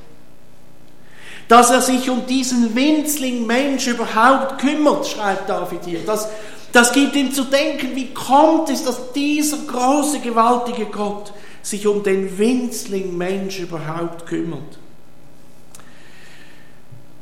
[1.48, 6.00] Dass er sich um diesen winzling Mensch überhaupt kümmert, schreibt David hier.
[6.06, 6.28] Das,
[6.72, 12.02] das gibt ihm zu denken, wie kommt es, dass dieser große, gewaltige Gott sich um
[12.02, 14.78] den winzling Mensch überhaupt kümmert.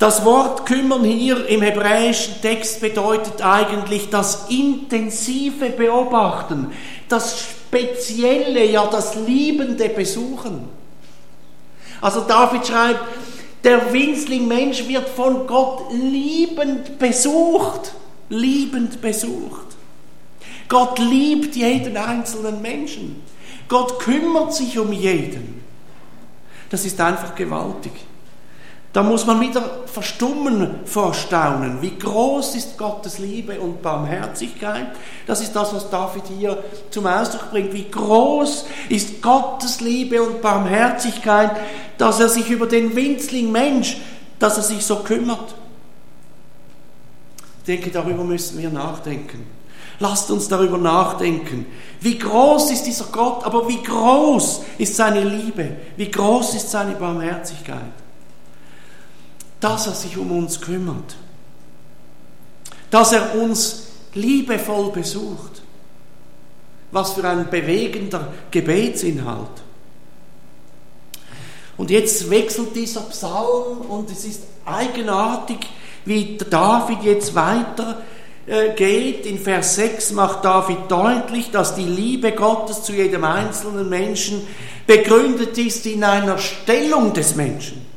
[0.01, 6.72] Das Wort kümmern hier im hebräischen Text bedeutet eigentlich das intensive Beobachten,
[7.11, 10.70] das spezielle, ja das liebende Besuchen.
[12.01, 13.05] Also David schreibt,
[13.62, 17.92] der winzling Mensch wird von Gott liebend besucht,
[18.30, 19.66] liebend besucht.
[20.70, 23.22] Gott liebt jeden einzelnen Menschen.
[23.68, 25.62] Gott kümmert sich um jeden.
[26.70, 27.92] Das ist einfach gewaltig.
[28.93, 31.80] Da muss man wieder verstummen vor Staunen.
[31.80, 34.88] Wie groß ist Gottes Liebe und Barmherzigkeit?
[35.28, 36.59] Das ist das, was David hier
[36.91, 37.72] zum Ausdruck bringt.
[37.72, 41.53] Wie groß ist Gottes Liebe und Barmherzigkeit,
[41.99, 43.99] dass er sich über den winzling Mensch,
[44.41, 45.55] dass er sich so kümmert.
[47.61, 49.47] Ich denke, darüber müssen wir nachdenken.
[50.01, 51.66] Lasst uns darüber nachdenken.
[52.01, 55.76] Wie groß ist dieser Gott, aber wie groß ist seine Liebe?
[55.97, 57.99] Wie groß ist seine Barmherzigkeit?
[59.61, 61.17] Dass er sich um uns kümmert,
[62.91, 65.63] dass er uns liebevoll besucht.
[66.93, 69.63] Was für ein bewegender Gebetsinhalt.
[71.77, 75.59] Und jetzt wechselt dieser Psalm und es ist eigenartig,
[76.05, 78.03] wie David jetzt weiter
[78.47, 79.25] äh, geht.
[79.25, 84.47] In Vers 6 macht David deutlich, dass die Liebe Gottes zu jedem einzelnen Menschen
[84.87, 87.89] begründet ist in einer Stellung des Menschen.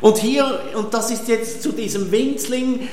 [0.00, 2.88] Und hier, und das ist jetzt zu diesem Winzling,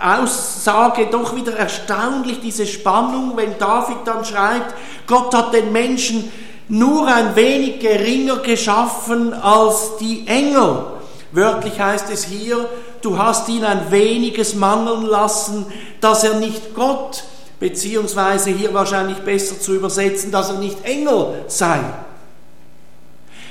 [0.00, 4.74] Aussage doch wieder erstaunlich, diese Spannung, wenn David dann schreibt,
[5.06, 6.30] Gott hat den Menschen
[6.68, 10.84] nur ein wenig geringer geschaffen als die Engel.
[11.32, 12.68] Wörtlich heißt es hier,
[13.02, 15.66] du hast ihn ein weniges mangeln lassen,
[16.00, 17.24] dass er nicht Gott,
[17.58, 21.80] beziehungsweise hier wahrscheinlich besser zu übersetzen, dass er nicht Engel sei.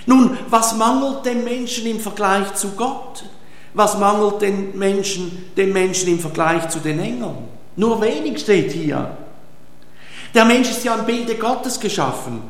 [0.08, 3.26] Nun, was mangelt dem Menschen im Vergleich zu Gott?
[3.74, 7.50] Was mangelt den Menschen, dem Menschen im Vergleich zu den Engeln?
[7.76, 9.18] Nur wenig steht hier.
[10.34, 12.42] Der Mensch ist ja im Bilde Gottes geschaffen.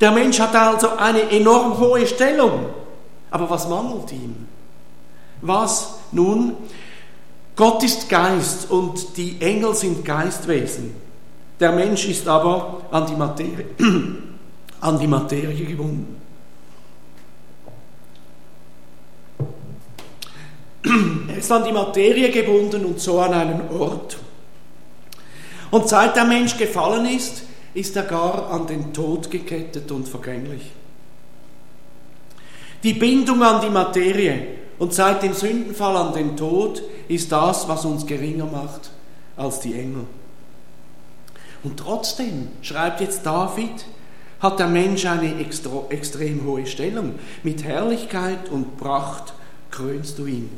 [0.00, 2.66] Der Mensch hat also eine enorm hohe Stellung.
[3.30, 4.48] Aber was mangelt ihm?
[5.42, 6.54] Was nun?
[7.54, 10.94] Gott ist Geist und die Engel sind Geistwesen.
[11.60, 13.66] Der Mensch ist aber an die Materie,
[14.80, 16.25] an die Materie gebunden.
[21.28, 24.18] Er ist an die Materie gebunden und so an einen Ort.
[25.70, 27.42] Und seit der Mensch gefallen ist,
[27.74, 30.62] ist er gar an den Tod gekettet und vergänglich.
[32.82, 34.46] Die Bindung an die Materie
[34.78, 38.90] und seit dem Sündenfall an den Tod ist das, was uns geringer macht
[39.36, 40.04] als die Engel.
[41.64, 43.86] Und trotzdem, schreibt jetzt David,
[44.40, 49.34] hat der Mensch eine extrem hohe Stellung mit Herrlichkeit und Pracht
[49.70, 50.50] krönst du ihn.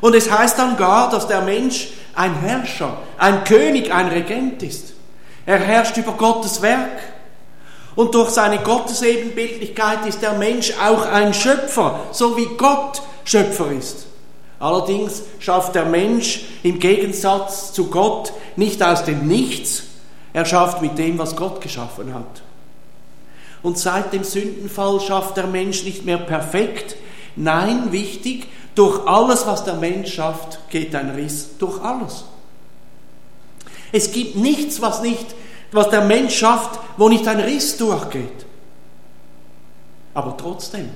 [0.00, 4.94] Und es heißt dann gar, dass der Mensch ein Herrscher, ein König, ein Regent ist.
[5.46, 7.00] Er herrscht über Gottes Werk.
[7.96, 14.06] Und durch seine Gottesebenbildlichkeit ist der Mensch auch ein Schöpfer, so wie Gott Schöpfer ist.
[14.58, 19.84] Allerdings schafft der Mensch im Gegensatz zu Gott nicht aus dem Nichts,
[20.32, 22.42] er schafft mit dem, was Gott geschaffen hat.
[23.62, 26.96] Und seit dem Sündenfall schafft der Mensch nicht mehr perfekt,
[27.36, 31.56] Nein, wichtig, durch alles, was der Mensch schafft, geht ein Riss.
[31.58, 32.24] Durch alles.
[33.92, 35.26] Es gibt nichts, was, nicht,
[35.72, 38.46] was der Mensch schafft, wo nicht ein Riss durchgeht.
[40.14, 40.90] Aber trotzdem,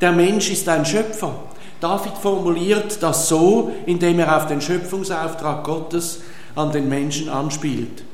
[0.00, 1.34] der Mensch ist ein Schöpfer.
[1.80, 6.20] David formuliert das so, indem er auf den Schöpfungsauftrag Gottes
[6.54, 8.04] an den Menschen anspielt.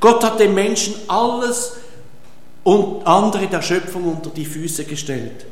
[0.00, 1.76] Gott hat dem Menschen alles
[2.64, 5.46] und andere der Schöpfung unter die Füße gestellt.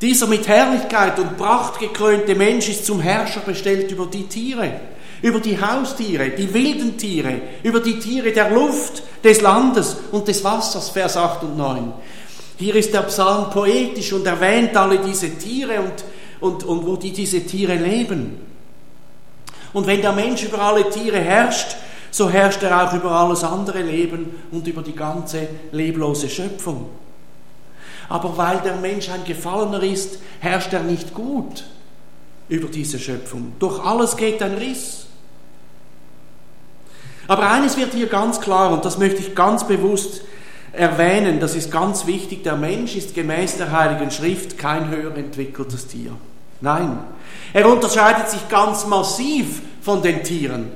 [0.00, 4.72] Dieser mit Herrlichkeit und Pracht gekrönte Mensch ist zum Herrscher bestellt über die Tiere,
[5.20, 10.42] über die Haustiere, die wilden Tiere, über die Tiere der Luft, des Landes und des
[10.42, 11.92] Wassers, Vers 8 und 9.
[12.56, 16.04] Hier ist der Psalm poetisch und erwähnt alle diese Tiere und,
[16.40, 18.38] und, und wo die, diese Tiere leben.
[19.72, 21.76] Und wenn der Mensch über alle Tiere herrscht,
[22.10, 26.86] so herrscht er auch über alles andere Leben und über die ganze leblose Schöpfung.
[28.08, 31.64] Aber weil der Mensch ein Gefallener ist, herrscht er nicht gut
[32.48, 33.52] über diese Schöpfung.
[33.60, 35.06] Durch alles geht ein Riss.
[37.28, 40.22] Aber eines wird hier ganz klar, und das möchte ich ganz bewusst
[40.72, 45.86] erwähnen, das ist ganz wichtig, der Mensch ist gemäß der Heiligen Schrift kein höher entwickeltes
[45.86, 46.10] Tier.
[46.60, 46.98] Nein,
[47.52, 50.72] er unterscheidet sich ganz massiv von den Tieren.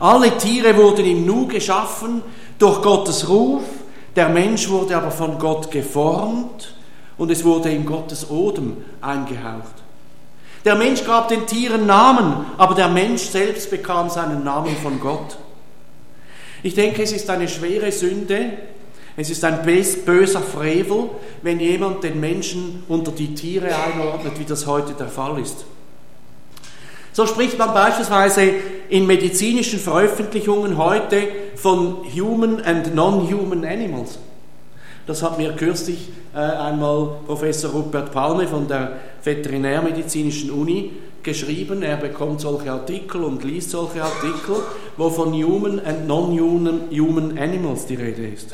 [0.00, 2.22] Alle Tiere wurden im Nu geschaffen
[2.58, 3.62] durch Gottes Ruf,
[4.16, 6.74] der Mensch wurde aber von Gott geformt
[7.18, 9.74] und es wurde ihm Gottes Odem eingehaucht.
[10.64, 15.36] Der Mensch gab den Tieren Namen, aber der Mensch selbst bekam seinen Namen von Gott.
[16.62, 18.52] Ich denke, es ist eine schwere Sünde,
[19.16, 21.10] es ist ein böser Frevel,
[21.42, 25.64] wenn jemand den Menschen unter die Tiere einordnet, wie das heute der Fall ist.
[27.20, 28.40] So spricht man beispielsweise
[28.88, 34.18] in medizinischen Veröffentlichungen heute von Human and Non-Human Animals.
[35.06, 38.92] Das hat mir kürzlich äh, einmal Professor Rupert Palme von der
[39.22, 40.92] Veterinärmedizinischen Uni
[41.22, 41.82] geschrieben.
[41.82, 44.56] Er bekommt solche Artikel und liest solche Artikel,
[44.96, 48.48] wo von Human and Non-Human human Animals die Rede ist.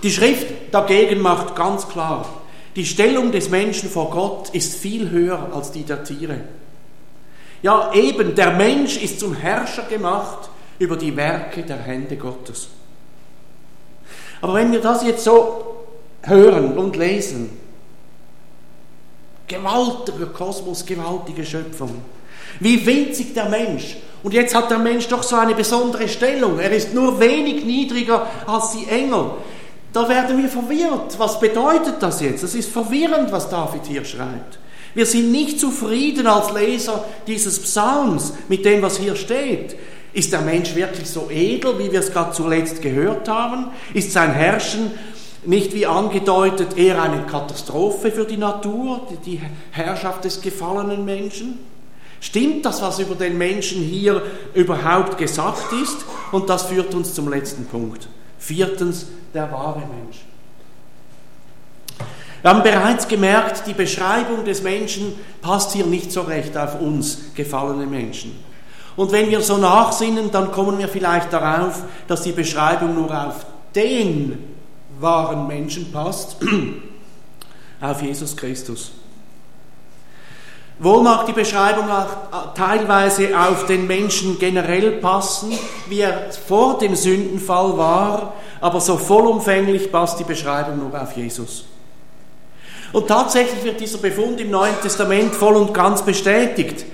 [0.00, 2.24] Die Schrift dagegen macht ganz klar,
[2.76, 6.38] die Stellung des Menschen vor Gott ist viel höher als die der Tiere.
[7.64, 12.68] Ja, eben, der Mensch ist zum Herrscher gemacht über die Werke der Hände Gottes.
[14.42, 15.86] Aber wenn wir das jetzt so
[16.24, 17.48] hören und lesen,
[19.48, 22.02] gewaltiger Kosmos, gewaltige Schöpfung,
[22.60, 23.96] wie winzig der Mensch.
[24.22, 26.58] Und jetzt hat der Mensch doch so eine besondere Stellung.
[26.58, 29.30] Er ist nur wenig niedriger als die Engel.
[29.90, 31.18] Da werden wir verwirrt.
[31.18, 32.42] Was bedeutet das jetzt?
[32.42, 34.58] Das ist verwirrend, was David hier schreibt.
[34.94, 39.76] Wir sind nicht zufrieden als Leser dieses Psalms mit dem, was hier steht.
[40.12, 43.66] Ist der Mensch wirklich so edel, wie wir es gerade zuletzt gehört haben?
[43.92, 44.92] Ist sein Herrschen
[45.44, 49.40] nicht wie angedeutet eher eine Katastrophe für die Natur, die
[49.72, 51.58] Herrschaft des gefallenen Menschen?
[52.20, 54.22] Stimmt das, was über den Menschen hier
[54.54, 55.96] überhaupt gesagt ist?
[56.32, 58.08] Und das führt uns zum letzten Punkt.
[58.38, 60.24] Viertens, der wahre Mensch.
[62.44, 67.32] Wir haben bereits gemerkt, die Beschreibung des Menschen passt hier nicht so recht auf uns
[67.34, 68.38] gefallene Menschen.
[68.96, 73.46] Und wenn wir so nachsinnen, dann kommen wir vielleicht darauf, dass die Beschreibung nur auf
[73.74, 74.56] den
[75.00, 76.36] wahren Menschen passt,
[77.80, 78.92] auf Jesus Christus.
[80.78, 85.50] Wohl mag die Beschreibung auch teilweise auf den Menschen generell passen,
[85.88, 91.64] wie er vor dem Sündenfall war, aber so vollumfänglich passt die Beschreibung nur auf Jesus.
[92.94, 96.86] Und tatsächlich wird dieser Befund im Neuen Testament voll und ganz bestätigt.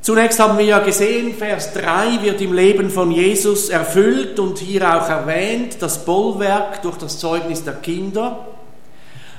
[0.00, 4.82] Zunächst haben wir ja gesehen, Vers 3 wird im Leben von Jesus erfüllt und hier
[4.82, 8.46] auch erwähnt, das Bollwerk durch das Zeugnis der Kinder.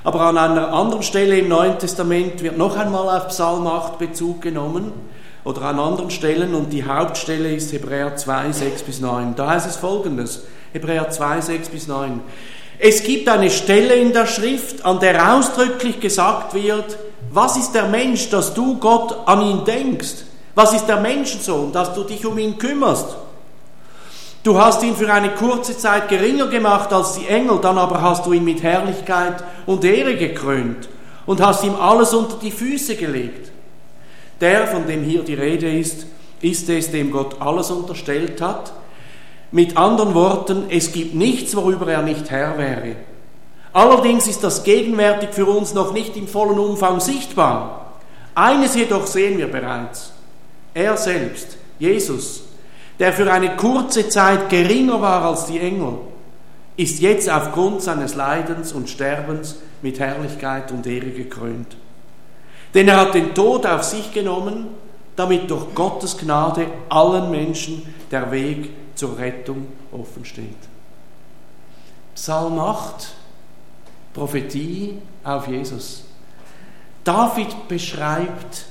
[0.04, 4.42] Aber an einer anderen Stelle im Neuen Testament wird noch einmal auf Psalm 8 Bezug
[4.42, 4.92] genommen
[5.44, 9.34] oder an anderen Stellen und die Hauptstelle ist Hebräer 2, 6 bis 9.
[9.34, 10.44] Da heißt es folgendes,
[10.74, 12.20] Hebräer 2, 6 bis 9.
[12.78, 16.96] Es gibt eine Stelle in der Schrift, an der ausdrücklich gesagt wird,
[17.30, 20.24] was ist der Mensch, dass du Gott an ihn denkst?
[20.54, 23.16] Was ist der Menschensohn, dass du dich um ihn kümmerst?
[24.42, 28.24] Du hast ihn für eine kurze Zeit geringer gemacht als die Engel, dann aber hast
[28.24, 30.88] du ihn mit Herrlichkeit und Ehre gekrönt
[31.26, 33.50] und hast ihm alles unter die Füße gelegt.
[34.40, 36.06] Der, von dem hier die Rede ist,
[36.40, 38.72] ist es, dem Gott alles unterstellt hat,
[39.50, 42.96] mit anderen Worten, es gibt nichts, worüber er nicht Herr wäre.
[43.72, 47.92] Allerdings ist das gegenwärtig für uns noch nicht im vollen Umfang sichtbar.
[48.34, 50.12] Eines jedoch sehen wir bereits.
[50.74, 52.44] Er selbst, Jesus,
[52.98, 55.98] der für eine kurze Zeit geringer war als die Engel,
[56.76, 61.76] ist jetzt aufgrund seines Leidens und Sterbens mit Herrlichkeit und Ehre gekrönt.
[62.74, 64.68] Denn er hat den Tod auf sich genommen,
[65.16, 70.56] damit durch Gottes Gnade allen Menschen der Weg zur Rettung offen steht.
[72.14, 73.14] Psalm 8,
[74.12, 76.02] Prophetie auf Jesus.
[77.04, 78.66] David beschreibt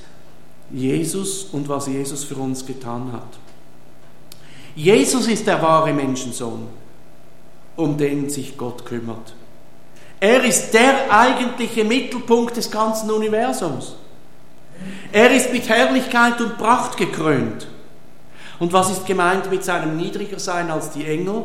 [0.70, 3.38] Jesus und was Jesus für uns getan hat.
[4.76, 6.68] Jesus ist der wahre Menschensohn,
[7.76, 9.34] um den sich Gott kümmert.
[10.20, 13.94] Er ist der eigentliche Mittelpunkt des ganzen Universums.
[15.10, 17.66] Er ist mit Herrlichkeit und Pracht gekrönt.
[18.58, 21.44] Und was ist gemeint mit seinem niedriger Sein als die Engel?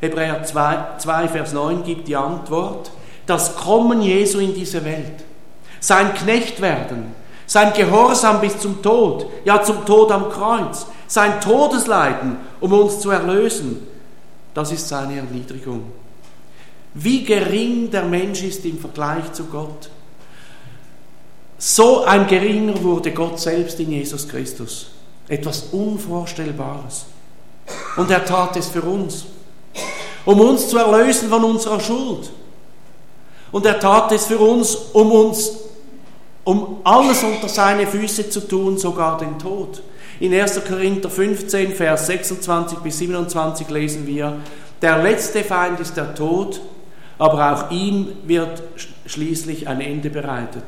[0.00, 2.90] Hebräer 2, 2, Vers 9 gibt die Antwort.
[3.26, 5.24] Das Kommen Jesu in diese Welt,
[5.78, 7.14] sein Knecht werden,
[7.46, 13.10] sein Gehorsam bis zum Tod, ja zum Tod am Kreuz, sein Todesleiden, um uns zu
[13.10, 13.86] erlösen,
[14.52, 15.92] das ist seine Erniedrigung.
[16.94, 19.90] Wie gering der Mensch ist im Vergleich zu Gott.
[21.56, 24.90] So ein geringer wurde Gott selbst in Jesus Christus.
[25.30, 27.06] Etwas Unvorstellbares.
[27.96, 29.24] Und er tat es für uns,
[30.24, 32.30] um uns zu erlösen von unserer Schuld.
[33.52, 35.52] Und er tat es für uns, um uns,
[36.44, 39.82] um alles unter seine Füße zu tun, sogar den Tod.
[40.18, 40.64] In 1.
[40.66, 44.36] Korinther 15, Vers 26 bis 27 lesen wir,
[44.82, 46.60] der letzte Feind ist der Tod,
[47.18, 48.62] aber auch ihm wird
[49.06, 50.64] schließlich ein Ende bereitet.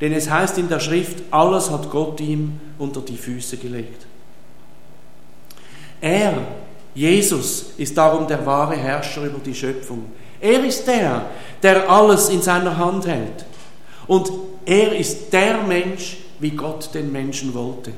[0.00, 4.06] Denn es heißt in der Schrift, alles hat Gott ihm unter die Füße gelegt.
[6.00, 6.34] Er,
[6.94, 10.06] Jesus, ist darum der wahre Herrscher über die Schöpfung.
[10.40, 11.26] Er ist der,
[11.62, 13.44] der alles in seiner Hand hält.
[14.06, 14.30] Und
[14.64, 17.92] er ist der Mensch, wie Gott den Menschen wollte.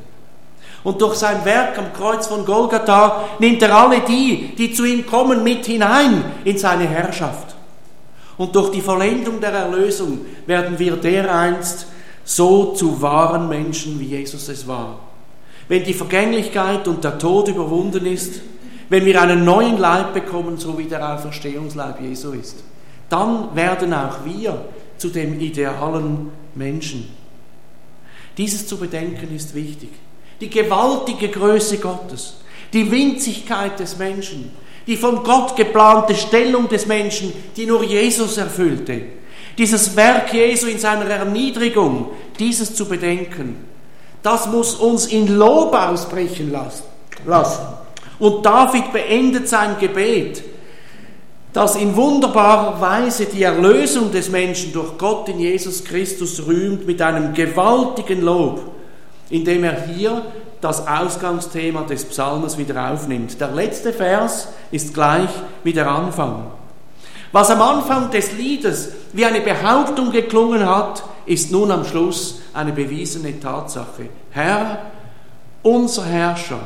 [0.82, 5.06] Und durch sein Werk am Kreuz von Golgatha nimmt er alle die, die zu ihm
[5.06, 7.49] kommen, mit hinein in seine Herrschaft.
[8.40, 11.88] Und durch die Vollendung der Erlösung werden wir dereinst
[12.24, 14.98] so zu wahren Menschen, wie Jesus es war.
[15.68, 18.40] Wenn die Vergänglichkeit und der Tod überwunden ist,
[18.88, 22.64] wenn wir einen neuen Leib bekommen, so wie der Auferstehungsleib Jesu ist,
[23.10, 24.64] dann werden auch wir
[24.96, 27.10] zu dem idealen Menschen.
[28.38, 29.90] Dieses zu bedenken ist wichtig.
[30.40, 32.36] Die gewaltige Größe Gottes,
[32.72, 34.50] die Winzigkeit des Menschen,
[34.86, 39.02] die von Gott geplante Stellung des Menschen, die nur Jesus erfüllte,
[39.58, 43.56] dieses Werk Jesu in seiner Erniedrigung, dieses zu bedenken,
[44.22, 46.84] das muss uns in Lob ausbrechen lassen.
[48.18, 50.42] Und David beendet sein Gebet,
[51.52, 57.02] das in wunderbarer Weise die Erlösung des Menschen durch Gott in Jesus Christus rühmt mit
[57.02, 58.60] einem gewaltigen Lob,
[59.30, 60.22] indem er hier
[60.60, 63.40] das Ausgangsthema des Psalmes wieder aufnimmt.
[63.40, 65.30] Der letzte Vers ist gleich
[65.64, 66.46] wie der Anfang.
[67.32, 72.72] Was am Anfang des Liedes wie eine Behauptung geklungen hat, ist nun am Schluss eine
[72.72, 74.08] bewiesene Tatsache.
[74.30, 74.78] Herr,
[75.62, 76.60] unser Herrscher,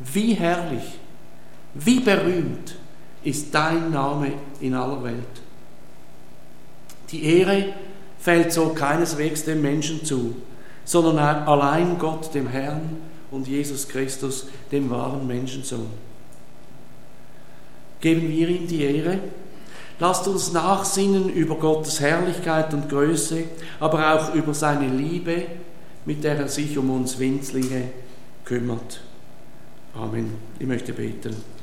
[0.00, 0.98] wie herrlich,
[1.74, 2.76] wie berühmt
[3.22, 5.40] ist dein Name in aller Welt.
[7.10, 7.74] Die Ehre
[8.18, 10.34] fällt so keineswegs dem Menschen zu,
[10.90, 12.96] sondern allein Gott, dem Herrn
[13.30, 15.86] und Jesus Christus, dem wahren Menschensohn.
[18.00, 19.18] Geben wir ihm die Ehre
[20.00, 23.44] Lasst uns nachsinnen über Gottes Herrlichkeit und Größe,
[23.80, 25.42] aber auch über seine Liebe,
[26.06, 27.90] mit der er sich um uns Winzlinge
[28.46, 29.02] kümmert.
[29.94, 30.32] Amen.
[30.58, 31.59] Ich möchte beten.